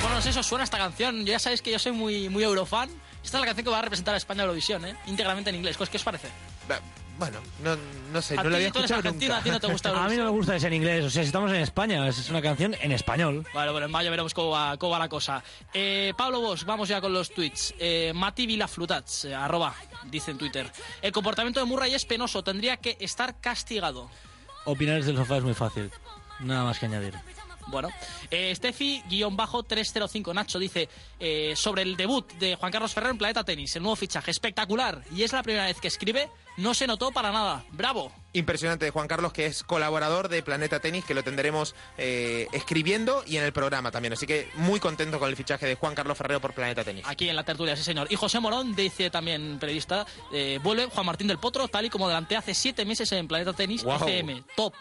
Bueno, 0.00 0.16
no 0.16 0.22
sé, 0.22 0.30
eso 0.30 0.42
suena 0.42 0.64
esta 0.64 0.78
canción. 0.78 1.24
Ya 1.24 1.38
sabéis 1.38 1.62
que 1.62 1.70
yo 1.70 1.78
soy 1.78 1.92
muy, 1.92 2.28
muy 2.28 2.42
eurofan. 2.44 2.90
Esta 3.24 3.38
es 3.38 3.40
la 3.40 3.46
canción 3.46 3.64
que 3.64 3.70
va 3.70 3.78
a 3.78 3.82
representar 3.82 4.14
a 4.14 4.18
España 4.18 4.42
a 4.42 4.44
Eurovisión, 4.44 4.84
¿eh? 4.84 4.96
íntegramente 5.06 5.50
en 5.50 5.56
inglés. 5.56 5.76
¿Qué 5.76 5.96
os 5.96 6.02
parece? 6.02 6.28
Bueno, 7.18 7.38
no, 7.62 7.76
no 8.12 8.22
sé, 8.22 8.34
A 8.38 8.42
no 8.42 8.48
ti, 8.48 8.54
había 8.56 8.66
escuchado 8.68 9.02
nunca. 9.02 9.36
a 9.38 9.42
ti 9.42 9.50
no 9.50 9.60
te 9.60 9.66
gusta 9.68 9.90
A 10.04 10.08
mí 10.08 10.16
no 10.16 10.24
me 10.24 10.30
gusta 10.30 10.56
ese 10.56 10.66
en 10.66 10.72
inglés. 10.74 11.04
O 11.04 11.10
sea, 11.10 11.22
si 11.22 11.26
estamos 11.26 11.50
en 11.52 11.60
España, 11.60 12.06
es 12.08 12.28
una 12.30 12.42
canción 12.42 12.74
en 12.80 12.90
español. 12.92 13.46
Vale, 13.54 13.70
bueno, 13.70 13.86
en 13.86 13.92
mayo 13.92 14.10
veremos 14.10 14.34
cómo 14.34 14.50
va, 14.50 14.76
cómo 14.76 14.92
va 14.92 14.98
la 14.98 15.08
cosa. 15.08 15.42
Eh, 15.72 16.12
Pablo 16.16 16.40
Bosch, 16.40 16.64
vamos 16.64 16.88
ya 16.88 17.00
con 17.00 17.12
los 17.12 17.30
tweets. 17.30 17.74
Eh, 17.78 18.12
Mati 18.14 18.46
Vilaflutats, 18.46 19.26
eh, 19.26 19.34
arroba, 19.34 19.74
dice 20.04 20.30
en 20.32 20.38
Twitter. 20.38 20.70
El 21.00 21.12
comportamiento 21.12 21.60
de 21.60 21.66
Murray 21.66 21.94
es 21.94 22.04
penoso, 22.04 22.42
tendría 22.42 22.78
que 22.78 22.96
estar 22.98 23.38
castigado. 23.40 24.10
Opinar 24.64 24.96
desde 24.96 25.10
el 25.12 25.16
sofá 25.16 25.36
es 25.36 25.44
muy 25.44 25.54
fácil. 25.54 25.90
Nada 26.40 26.64
más 26.64 26.78
que 26.78 26.86
añadir. 26.86 27.14
Bueno, 27.68 27.90
eh, 28.30 28.52
Steffi-305 28.56 30.34
Nacho 30.34 30.58
dice 30.58 30.88
eh, 31.20 31.54
sobre 31.56 31.82
el 31.82 31.96
debut 31.96 32.30
de 32.34 32.56
Juan 32.56 32.72
Carlos 32.72 32.92
Ferrer 32.92 33.10
en 33.10 33.18
Planeta 33.18 33.44
Tenis, 33.44 33.76
el 33.76 33.82
nuevo 33.82 33.96
fichaje, 33.96 34.30
espectacular. 34.30 35.02
Y 35.14 35.22
es 35.22 35.32
la 35.32 35.42
primera 35.42 35.66
vez 35.66 35.80
que 35.80 35.88
escribe, 35.88 36.28
no 36.56 36.74
se 36.74 36.86
notó 36.86 37.12
para 37.12 37.32
nada. 37.32 37.64
¡Bravo! 37.72 38.12
Impresionante 38.34 38.84
de 38.84 38.90
Juan 38.90 39.08
Carlos, 39.08 39.32
que 39.32 39.46
es 39.46 39.62
colaborador 39.62 40.28
de 40.28 40.42
Planeta 40.42 40.80
Tenis, 40.80 41.04
que 41.04 41.14
lo 41.14 41.22
tendremos 41.22 41.74
eh, 41.98 42.48
escribiendo 42.52 43.22
y 43.26 43.36
en 43.36 43.44
el 43.44 43.52
programa 43.52 43.90
también. 43.90 44.14
Así 44.14 44.26
que 44.26 44.48
muy 44.54 44.80
contento 44.80 45.18
con 45.18 45.28
el 45.28 45.36
fichaje 45.36 45.66
de 45.66 45.74
Juan 45.74 45.94
Carlos 45.94 46.16
Ferrero 46.16 46.40
por 46.40 46.54
Planeta 46.54 46.82
Tenis. 46.82 47.04
Aquí 47.06 47.28
en 47.28 47.36
la 47.36 47.44
tertulia, 47.44 47.76
sí 47.76 47.82
señor. 47.82 48.06
Y 48.10 48.16
José 48.16 48.40
Morón 48.40 48.74
dice 48.74 49.10
también, 49.10 49.58
periodista, 49.58 50.06
eh, 50.32 50.58
vuelve 50.62 50.86
Juan 50.86 51.06
Martín 51.06 51.26
del 51.26 51.38
Potro, 51.38 51.68
tal 51.68 51.84
y 51.84 51.90
como 51.90 52.08
delante 52.08 52.36
hace 52.36 52.54
siete 52.54 52.84
meses 52.84 53.10
en 53.12 53.28
Planeta 53.28 53.52
Tenis. 53.52 53.84
FM. 53.84 54.44
Top. 54.56 54.74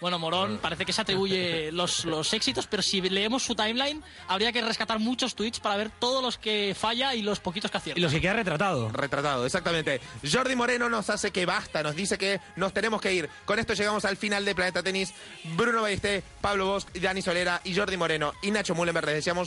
Bueno, 0.00 0.18
Morón 0.18 0.58
parece 0.60 0.84
que 0.84 0.92
se 0.92 1.00
atribuye 1.00 1.72
los, 1.72 2.04
los 2.04 2.32
éxitos, 2.34 2.66
pero 2.66 2.82
si 2.82 3.00
leemos 3.00 3.42
su 3.42 3.54
timeline, 3.54 4.02
habría 4.28 4.52
que 4.52 4.60
rescatar 4.60 4.98
muchos 4.98 5.34
tweets 5.34 5.60
para 5.60 5.76
ver 5.76 5.90
todos 5.98 6.22
los 6.22 6.38
que 6.38 6.76
falla 6.78 7.14
y 7.14 7.22
los 7.22 7.40
poquitos 7.40 7.70
que 7.70 7.78
acierta. 7.78 7.98
Y 7.98 8.02
los 8.02 8.12
que 8.12 8.20
queda 8.20 8.34
retratado. 8.34 8.90
Retratado, 8.90 9.46
exactamente. 9.46 10.00
Jordi 10.30 10.54
Moreno 10.54 10.88
nos 10.90 11.08
hace 11.10 11.30
que 11.30 11.46
basta, 11.46 11.82
nos 11.82 11.96
dice 11.96 12.18
que 12.18 12.40
nos 12.56 12.72
tenemos 12.72 13.00
que 13.00 13.12
ir. 13.12 13.30
Con 13.44 13.58
esto 13.58 13.74
llegamos 13.74 14.04
al 14.04 14.16
final 14.16 14.44
de 14.44 14.54
Planeta 14.54 14.82
Tenis. 14.82 15.14
Bruno 15.56 15.82
Ballesté, 15.82 16.22
Pablo 16.40 16.66
Bosch, 16.66 16.86
Dani 16.92 17.22
Solera 17.22 17.60
y 17.64 17.74
Jordi 17.74 17.96
Moreno 17.96 18.32
y 18.42 18.50
Nacho 18.50 18.74
Mullenberg 18.74 19.06
les 19.06 19.14
deseamos 19.16 19.26